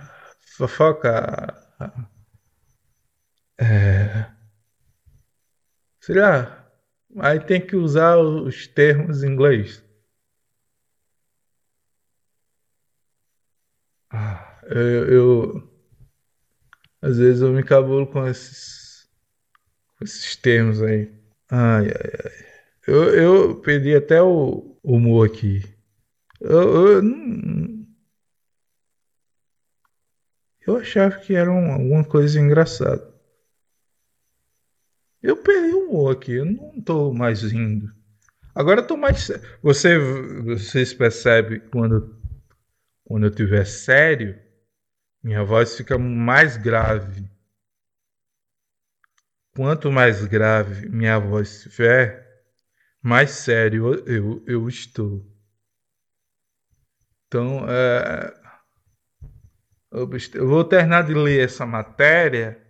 fofoca, 0.57 1.55
é, 3.57 4.29
sei 6.01 6.15
lá, 6.15 6.69
aí 7.21 7.39
tem 7.39 7.65
que 7.65 7.77
usar 7.77 8.17
os 8.17 8.67
termos 8.67 9.23
em 9.23 9.31
inglês. 9.31 9.81
Ah, 14.11 14.59
eu, 14.65 15.13
eu, 15.13 15.69
às 17.01 17.17
vezes 17.19 17.41
eu 17.41 17.53
me 17.53 17.63
cabulo 17.63 18.05
com 18.05 18.27
esses, 18.27 19.07
com 19.97 20.03
esses 20.03 20.35
termos 20.35 20.81
aí. 20.81 21.09
Ai, 21.49 21.87
ai, 21.87 22.11
ai. 22.25 22.45
Eu, 22.85 23.03
eu 23.15 23.61
perdi 23.61 23.95
até 23.95 24.21
o 24.21 24.77
humor 24.83 25.27
aqui. 25.29 25.72
Eu, 26.43 26.87
eu, 26.87 27.01
eu 30.67 30.75
achava 30.75 31.17
que 31.17 31.33
era 31.33 31.49
um, 31.49 31.71
alguma 31.71 32.03
coisa 32.03 32.37
engraçada. 32.37 33.01
Eu 35.21 35.37
perdi 35.37 35.73
o 35.73 35.87
humor 35.87 36.11
aqui, 36.11 36.33
eu 36.33 36.45
não 36.45 36.73
estou 36.77 37.13
mais 37.13 37.43
rindo. 37.43 37.89
Agora 38.53 38.81
eu 38.81 38.87
tô 38.87 38.97
mais. 38.97 39.31
Você, 39.61 39.97
vocês 40.43 40.93
percebem 40.93 41.61
quando, 41.71 42.13
quando 43.05 43.23
eu 43.23 43.29
estiver 43.29 43.65
sério, 43.65 44.37
minha 45.23 45.45
voz 45.45 45.77
fica 45.77 45.97
mais 45.97 46.57
grave. 46.57 47.25
Quanto 49.55 49.89
mais 49.89 50.25
grave 50.25 50.89
minha 50.89 51.17
voz 51.19 51.51
estiver, 51.51 52.27
mais 53.01 53.31
sério 53.31 53.93
eu, 54.05 54.43
eu 54.45 54.67
estou. 54.67 55.32
Então, 57.33 57.65
é, 57.67 58.31
eu 60.35 60.47
vou 60.47 60.63
terminar 60.63 61.03
de 61.03 61.15
ler 61.15 61.43
essa 61.45 61.65
matéria 61.65 62.63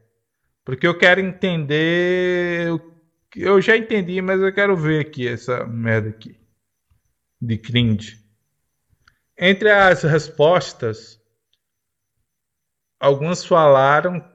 porque 0.63 0.87
eu 0.87 0.97
quero 0.97 1.19
entender. 1.19 2.69
Eu 3.35 3.59
já 3.59 3.75
entendi, 3.75 4.21
mas 4.21 4.39
eu 4.39 4.53
quero 4.53 4.77
ver 4.77 5.01
aqui 5.01 5.27
essa 5.27 5.65
merda 5.65 6.11
aqui 6.11 6.39
de 7.41 7.57
cringe. 7.57 8.23
Entre 9.37 9.69
as 9.69 10.03
respostas, 10.03 11.19
alguns 12.97 13.43
falaram 13.43 14.25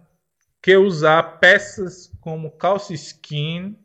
que 0.60 0.76
usar 0.76 1.38
peças 1.38 2.12
como 2.20 2.50
calça 2.50 2.92
skin, 2.92 3.78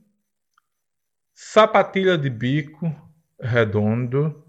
sapatilha 1.33 2.17
de 2.17 2.29
bico 2.29 2.93
redondo, 3.39 4.42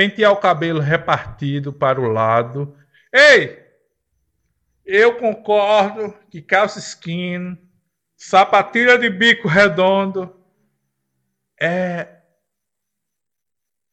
pentear 0.00 0.32
o 0.32 0.40
cabelo 0.40 0.80
repartido 0.80 1.74
para 1.74 2.00
o 2.00 2.10
lado. 2.10 2.74
Ei! 3.12 3.62
Eu 4.82 5.18
concordo 5.18 6.18
que 6.30 6.40
calça 6.40 6.78
skin, 6.78 7.58
sapatilha 8.16 8.96
de 8.96 9.10
bico 9.10 9.46
redondo 9.46 10.42
é. 11.60 12.16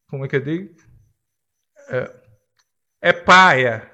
Como 0.09 0.23
é 0.23 0.29
que 0.29 0.37
eu 0.37 0.41
digo? 0.41 0.73
É, 1.89 2.15
é 3.01 3.11
paia. 3.11 3.91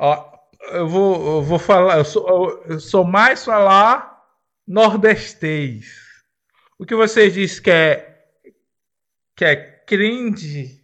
Ó, 0.00 0.36
eu 0.72 0.88
vou, 0.88 1.36
eu 1.36 1.42
vou 1.42 1.60
falar, 1.60 1.98
eu 1.98 2.04
sou, 2.04 2.64
eu 2.64 2.80
sou 2.80 3.04
mais 3.04 3.44
falar 3.44 4.20
nordestês. 4.66 5.94
O 6.76 6.84
que 6.84 6.96
vocês 6.96 7.32
dizem 7.32 7.62
que 7.62 7.70
é, 7.70 8.26
que 9.36 9.44
é 9.44 9.54
cringe? 9.54 10.83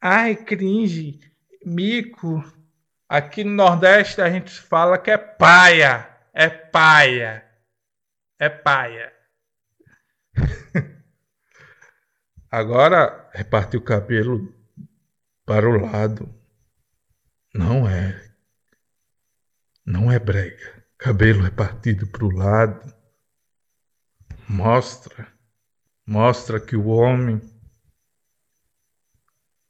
Ai, 0.00 0.36
cringe, 0.36 1.20
mico. 1.64 2.44
Aqui 3.08 3.42
no 3.42 3.52
Nordeste 3.52 4.20
a 4.20 4.30
gente 4.30 4.50
fala 4.50 4.98
que 4.98 5.10
é 5.10 5.18
paia. 5.18 6.08
É 6.32 6.48
paia. 6.48 7.44
É 8.38 8.48
paia. 8.48 9.12
Agora, 12.50 13.28
repartir 13.32 13.80
o 13.80 13.84
cabelo 13.84 14.54
para 15.44 15.68
o 15.68 15.84
lado. 15.84 16.32
Não 17.52 17.88
é. 17.88 18.30
Não 19.84 20.12
é 20.12 20.18
brega. 20.18 20.84
Cabelo 20.96 21.42
repartido 21.42 22.06
para 22.06 22.24
o 22.24 22.30
lado. 22.30 22.94
Mostra. 24.48 25.26
Mostra 26.06 26.60
que 26.60 26.76
o 26.76 26.86
homem. 26.86 27.40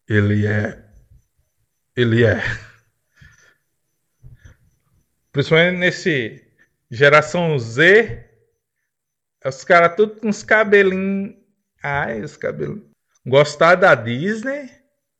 Ele 0.09 0.47
é. 0.47 0.85
Ele 1.95 2.25
é 2.25 2.41
Principalmente 5.31 5.79
nesse 5.79 6.45
geração 6.91 7.59
Z, 7.59 8.25
os 9.45 9.63
caras 9.65 9.95
tudo 9.95 10.17
com 10.17 10.29
os 10.29 10.43
cabelinhos. 10.43 11.37
Ai, 11.83 12.23
os 12.23 12.37
cabelos. 12.37 12.83
Gostar 13.27 13.75
da 13.75 13.95
Disney? 13.95 14.71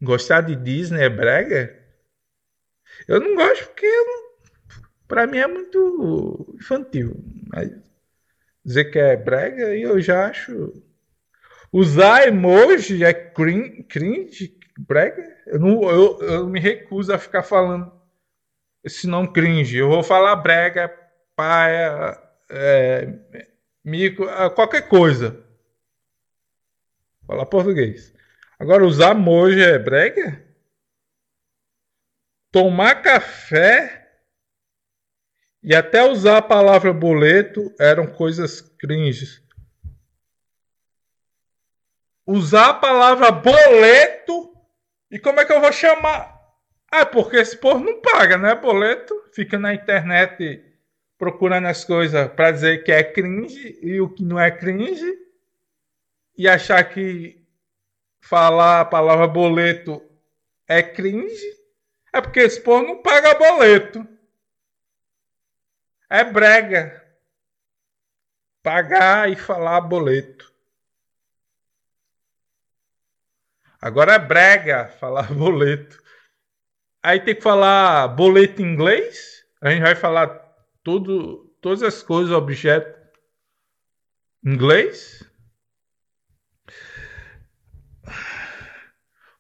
Gostar 0.01 0.41
de 0.41 0.57
Disney 0.57 1.03
é 1.03 1.09
brega? 1.09 1.79
Eu 3.07 3.21
não 3.21 3.37
gosto 3.37 3.67
porque 3.67 3.87
para 5.07 5.27
mim 5.27 5.39
é 5.39 5.47
muito 5.47 6.57
infantil. 6.59 7.15
Mas 7.49 7.71
dizer 8.65 8.87
que 8.87 8.99
é 8.99 9.17
brega, 9.17 9.77
eu 9.77 10.01
já 10.01 10.27
acho. 10.27 10.83
Usar 11.71 12.27
emoji 12.27 13.05
é 13.05 13.13
cringe 13.13 14.58
brega? 14.79 15.37
Eu, 15.47 15.59
não, 15.59 15.83
eu, 15.91 16.21
eu 16.23 16.47
me 16.47 16.61
recuso 16.61 17.13
a 17.13 17.19
ficar 17.19 17.43
falando 17.43 17.93
esse 18.85 19.07
nome 19.07 19.33
cringe. 19.33 19.77
Eu 19.77 19.89
vou 19.89 20.03
falar 20.03 20.37
brega, 20.37 20.89
paia, 21.35 22.21
é, 22.49 23.19
mico, 23.85 24.25
é, 24.25 24.49
qualquer 24.51 24.89
coisa. 24.89 25.45
Falar 27.27 27.47
português. 27.47 28.15
Agora, 28.59 28.87
usar 28.87 29.15
mojo 29.15 29.59
é 29.59 29.79
brega? 29.79 30.45
Tomar 32.51 33.03
café 33.03 34.09
e 35.63 35.75
até 35.75 36.03
usar 36.03 36.39
a 36.39 36.43
palavra 36.43 36.93
boleto 36.93 37.75
eram 37.79 38.07
coisas 38.07 38.61
cringes. 38.61 39.43
Usar 42.25 42.71
a 42.71 42.75
palavra 42.75 43.31
boleto 43.31 44.58
e 45.11 45.19
como 45.19 45.41
é 45.41 45.45
que 45.45 45.53
eu 45.53 45.61
vou 45.61 45.73
chamar? 45.73 46.39
Ah, 46.91 47.07
porque 47.07 47.37
esse 47.37 47.57
povo 47.57 47.85
não 47.85 48.01
paga, 48.01 48.37
né? 48.37 48.55
Boleto. 48.55 49.15
Fica 49.33 49.59
na 49.59 49.75
internet 49.75 50.65
procurando 51.17 51.67
as 51.67 51.85
coisas 51.85 52.29
para 52.33 52.51
dizer 52.51 52.85
que 52.85 52.93
é 52.93 53.03
cringe 53.03 53.79
e 53.83 54.01
o 54.01 54.09
que 54.09 54.23
não 54.23 54.39
é 54.39 54.51
cringe. 54.51 55.19
E 56.37 56.49
achar 56.49 56.83
que 56.85 57.45
falar 58.21 58.81
a 58.81 58.85
palavra 58.85 59.27
boleto 59.27 60.03
é 60.67 60.83
cringe. 60.83 61.59
É 62.13 62.21
porque 62.21 62.41
esse 62.41 62.61
povo 62.61 62.87
não 62.87 63.03
paga 63.03 63.35
boleto. 63.35 64.07
É 66.09 66.25
brega. 66.25 67.05
Pagar 68.63 69.31
e 69.31 69.37
falar 69.37 69.81
boleto. 69.81 70.53
Agora 73.89 74.13
é 74.13 74.19
brega 74.19 74.87
falar 75.01 75.33
boleto. 75.33 75.99
Aí 77.03 77.19
tem 77.21 77.35
que 77.35 77.41
falar 77.41 78.07
boleto 78.09 78.61
em 78.61 78.67
inglês. 78.67 79.43
A 79.63 79.71
gente 79.71 79.81
vai 79.81 79.95
falar 79.95 80.29
tudo, 80.85 81.51
todas 81.63 81.83
as 81.83 82.03
coisas, 82.03 82.31
objeto 82.31 82.95
em 84.45 84.53
inglês. 84.53 85.25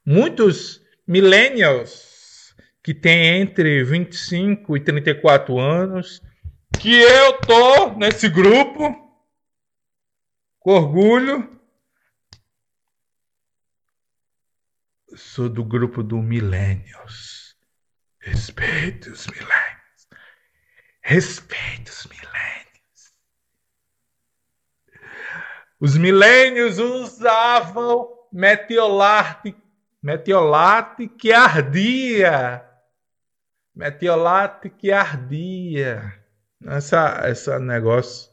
Muitos 0.03 0.81
millennials 1.07 2.57
que 2.83 2.95
têm 2.95 3.43
entre 3.43 3.85
25 3.85 4.79
e 4.79 4.81
34 4.81 5.59
anos, 5.59 6.23
que 6.81 6.99
eu 6.99 7.35
tô 7.41 7.91
nesse 7.99 8.31
grupo, 8.31 8.97
com 10.59 10.73
orgulho, 10.73 11.58
sou 15.19 15.49
do 15.49 15.65
grupo 15.65 16.03
do 16.03 16.23
millennials. 16.23 17.57
Respeite 18.21 19.11
os 19.11 19.27
milênios. 19.27 20.09
Respeite 21.03 21.91
os 21.91 22.07
milênios. 22.07 23.13
Os 25.81 25.97
milênios 25.97 26.79
usavam 26.79 28.09
metiolate, 28.33 29.57
metiolate 30.03 31.09
que 31.09 31.33
ardia. 31.33 32.65
Metiolate 33.75 34.71
que 34.71 34.93
ardia. 34.93 36.15
Essa, 36.65 37.21
essa 37.25 37.59
negócio 37.59 38.31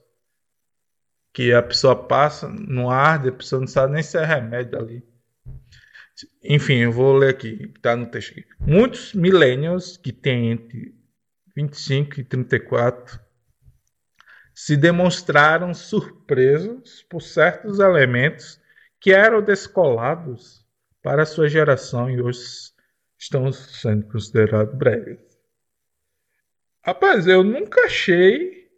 que 1.32 1.54
a 1.54 1.62
pessoa 1.62 2.08
passa, 2.08 2.48
não 2.48 2.90
arde, 2.90 3.30
a 3.30 3.34
pessoa 3.34 3.60
não 3.60 3.68
sabe 3.68 3.94
nem 3.94 4.04
se 4.04 4.18
é 4.18 4.26
remédio 4.26 4.80
ali. 4.80 5.15
Enfim, 6.44 6.76
eu 6.76 6.92
vou 6.92 7.14
ler 7.14 7.30
aqui, 7.30 7.72
está 7.76 7.96
no 7.96 8.06
texto 8.06 8.32
aqui. 8.32 8.46
Muitos 8.60 9.14
millennials 9.14 9.98
que 9.98 10.14
têm 10.14 10.52
entre 10.52 10.96
25 11.56 12.22
e 12.22 12.24
34 12.24 13.20
se 14.54 14.78
demonstraram 14.78 15.74
surpresos 15.74 17.04
por 17.10 17.22
certos 17.22 17.80
elementos 17.80 18.60
que 19.00 19.12
eram 19.12 19.42
descolados 19.42 20.66
para 21.02 21.26
sua 21.26 21.50
geração 21.50 22.10
e 22.10 22.22
hoje 22.22 22.40
estão 23.18 23.52
sendo 23.52 24.08
considerados 24.08 24.74
bregas. 24.74 25.20
Rapaz, 26.82 27.28
eu 27.28 27.44
nunca 27.44 27.82
achei 27.82 28.70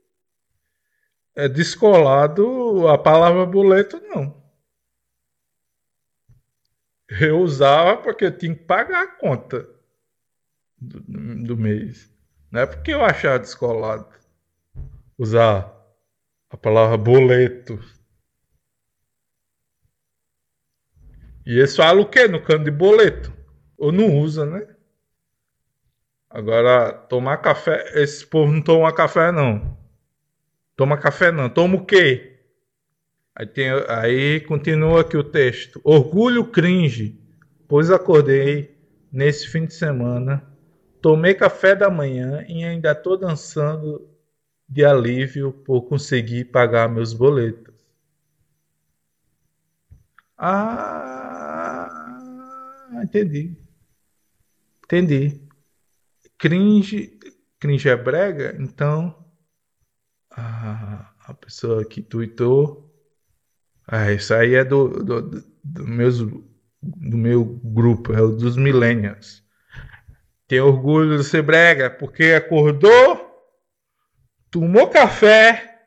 é, 1.35 1.47
descolado 1.47 2.87
a 2.87 2.97
palavra 2.97 3.45
boleto, 3.45 4.01
não 4.07 4.46
eu 7.09 7.39
usava 7.39 7.97
porque 7.97 8.25
eu 8.25 8.37
tinha 8.37 8.55
que 8.55 8.63
pagar 8.63 9.03
a 9.03 9.07
conta 9.07 9.67
do, 10.79 10.99
do 11.45 11.57
mês. 11.57 12.11
Não 12.51 12.61
é 12.61 12.65
porque 12.65 12.91
eu 12.91 13.03
achava 13.03 13.39
descolado 13.39 14.07
usar 15.17 15.73
a 16.49 16.57
palavra 16.57 16.97
boleto. 16.97 17.79
E 21.45 21.57
eles 21.57 21.75
falam 21.75 22.03
o 22.03 22.09
quê 22.09 22.27
no 22.27 22.43
canto 22.43 22.65
de 22.65 22.71
boleto? 22.71 23.33
Ou 23.77 23.91
não 23.91 24.17
usa, 24.17 24.45
né? 24.45 24.67
Agora, 26.29 26.91
tomar 26.91 27.37
café, 27.37 28.01
esse 28.01 28.25
povo 28.25 28.51
não 28.51 28.61
toma 28.61 28.93
café, 28.93 29.31
não. 29.31 29.77
Toma 30.75 30.97
café, 30.97 31.31
não. 31.31 31.49
Toma 31.49 31.77
o 31.77 31.85
quê? 31.85 32.36
Aí, 33.39 33.45
tem, 33.45 33.69
aí 33.87 34.39
continua 34.41 35.01
aqui 35.01 35.15
o 35.15 35.23
texto. 35.23 35.79
Orgulho 35.83 36.43
cringe, 36.43 37.15
pois 37.67 37.91
acordei 37.91 38.75
nesse 39.11 39.47
fim 39.47 39.67
de 39.67 39.75
semana, 39.75 40.43
tomei 40.99 41.35
café 41.35 41.75
da 41.75 41.87
manhã 41.87 42.43
e 42.47 42.63
ainda 42.63 42.93
estou 42.93 43.15
dançando 43.15 44.09
de 44.67 44.83
alívio 44.83 45.53
por 45.53 45.83
conseguir 45.83 46.45
pagar 46.45 46.89
meus 46.89 47.13
boletos. 47.13 47.75
Ah, 50.35 51.87
entendi. 53.03 53.55
Entendi. 54.83 55.39
Cringe, 56.39 57.19
cringe 57.59 57.87
é 57.87 57.95
brega, 57.95 58.55
então 58.59 59.15
a, 60.31 61.13
a 61.19 61.33
pessoa 61.35 61.85
que 61.85 62.01
tweetou. 62.01 62.86
Ah, 63.87 64.11
isso 64.11 64.33
aí 64.33 64.53
é 64.55 64.65
do, 64.65 64.89
do, 65.01 65.21
do, 65.63 65.87
meus, 65.87 66.19
do 66.19 67.17
meu 67.17 67.45
grupo, 67.45 68.13
é 68.13 68.21
o 68.21 68.31
dos 68.31 68.57
millennials. 68.57 69.41
Tem 70.45 70.59
orgulho 70.59 71.17
de 71.17 71.23
ser 71.23 71.41
brega 71.41 71.89
porque 71.89 72.33
acordou, 72.33 73.25
tomou 74.51 74.89
café, 74.89 75.85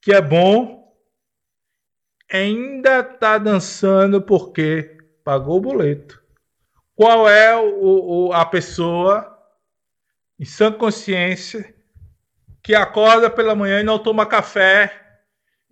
que 0.00 0.12
é 0.12 0.20
bom, 0.20 0.96
ainda 2.30 3.02
tá 3.02 3.36
dançando 3.36 4.22
porque 4.22 4.96
pagou 5.24 5.58
o 5.58 5.60
boleto. 5.60 6.22
Qual 6.94 7.28
é 7.28 7.56
o, 7.56 8.28
o, 8.28 8.32
a 8.32 8.46
pessoa 8.46 9.28
em 10.38 10.44
sã 10.44 10.70
consciência 10.70 11.74
que 12.62 12.76
acorda 12.76 13.28
pela 13.28 13.56
manhã 13.56 13.80
e 13.80 13.84
não 13.84 13.98
toma 13.98 14.24
café 14.24 15.01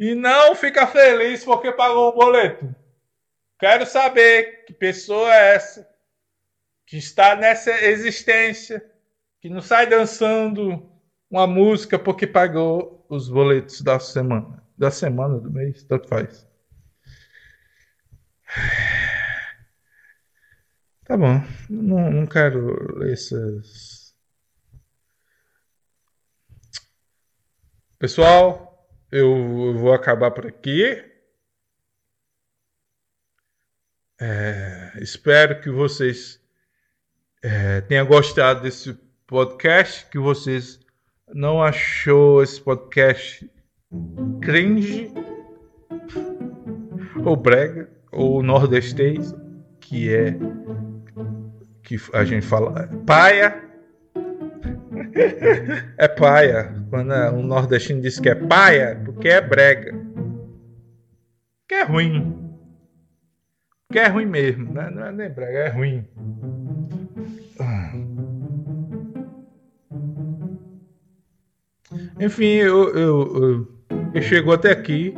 e 0.00 0.14
não 0.14 0.54
fica 0.54 0.86
feliz 0.86 1.44
porque 1.44 1.70
pagou 1.70 2.08
o 2.08 2.14
boleto? 2.14 2.74
Quero 3.58 3.84
saber 3.84 4.64
que 4.64 4.72
pessoa 4.72 5.32
é 5.32 5.54
essa 5.54 5.86
que 6.86 6.96
está 6.96 7.36
nessa 7.36 7.70
existência, 7.84 8.82
que 9.42 9.50
não 9.50 9.60
sai 9.60 9.86
dançando 9.86 10.90
uma 11.30 11.46
música 11.46 11.98
porque 11.98 12.26
pagou 12.26 13.04
os 13.10 13.28
boletos 13.28 13.82
da 13.82 14.00
semana, 14.00 14.64
da 14.76 14.90
semana, 14.90 15.38
do 15.38 15.50
mês, 15.50 15.84
tanto 15.84 16.08
faz. 16.08 16.48
Tá 21.04 21.16
bom, 21.16 21.42
não, 21.68 22.10
não 22.10 22.26
quero 22.26 22.96
ler 22.96 23.12
essas. 23.12 24.14
Pessoal, 27.98 28.69
eu 29.10 29.74
vou 29.74 29.92
acabar 29.92 30.30
por 30.30 30.46
aqui. 30.46 31.04
É, 34.20 34.92
espero 35.00 35.60
que 35.60 35.70
vocês 35.70 36.40
é, 37.42 37.80
tenham 37.80 38.06
gostado 38.06 38.62
desse 38.62 38.92
podcast, 39.26 40.06
que 40.10 40.18
vocês 40.18 40.78
não 41.32 41.62
achou 41.62 42.42
esse 42.42 42.60
podcast 42.60 43.50
cringe 44.42 45.10
ou 47.24 47.36
brega 47.36 47.90
ou 48.12 48.42
nordestês, 48.42 49.34
que 49.80 50.14
é 50.14 50.36
que 51.82 51.96
a 52.12 52.24
gente 52.24 52.46
fala 52.46 52.88
paia. 53.06 53.69
É 55.96 56.08
paia. 56.08 56.74
Quando 56.88 57.12
um 57.34 57.42
nordestino 57.42 58.00
diz 58.00 58.18
que 58.18 58.28
é 58.28 58.34
paia, 58.34 59.00
porque 59.04 59.28
é 59.28 59.40
brega. 59.40 59.94
Que 61.68 61.74
é 61.74 61.82
ruim. 61.84 62.50
Que 63.92 63.98
é 63.98 64.06
ruim 64.06 64.26
mesmo, 64.26 64.72
né? 64.72 64.90
não 64.90 65.06
é 65.06 65.12
nem 65.12 65.30
brega, 65.30 65.58
é 65.58 65.68
ruim. 65.68 66.06
Enfim, 72.20 72.44
eu, 72.44 72.94
eu, 72.94 73.68
eu, 74.14 74.22
chegou 74.22 74.54
até 74.54 74.70
aqui. 74.70 75.14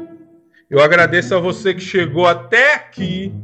Eu 0.71 0.81
agradeço 0.81 1.35
a 1.35 1.41
você 1.41 1.75
que 1.75 1.81
chegou 1.81 2.27
até 2.27 2.75
aqui. 2.75 3.35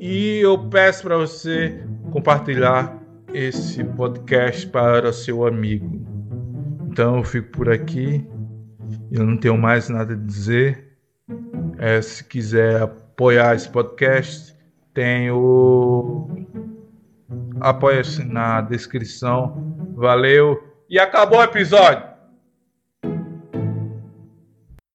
E 0.00 0.38
eu 0.38 0.68
peço 0.70 1.02
para 1.02 1.18
você 1.18 1.82
compartilhar 2.10 2.96
esse 3.32 3.84
podcast 3.84 4.66
para 4.66 5.12
seu 5.12 5.46
amigo. 5.46 6.06
Então 6.90 7.18
eu 7.18 7.24
fico 7.24 7.50
por 7.50 7.70
aqui. 7.70 8.26
Eu 9.10 9.24
não 9.24 9.36
tenho 9.36 9.58
mais 9.58 9.88
nada 9.88 10.14
a 10.14 10.16
dizer. 10.16 10.96
É, 11.78 12.00
se 12.00 12.24
quiser 12.24 12.82
apoiar 12.82 13.54
esse 13.54 13.68
podcast, 13.68 14.56
tem 14.94 15.30
o 15.30 16.28
apoia-se 17.60 18.24
na 18.24 18.60
descrição. 18.60 19.76
Valeu 19.94 20.62
e 20.88 20.98
acabou 20.98 21.38
o 21.38 21.42
episódio. 21.42 22.07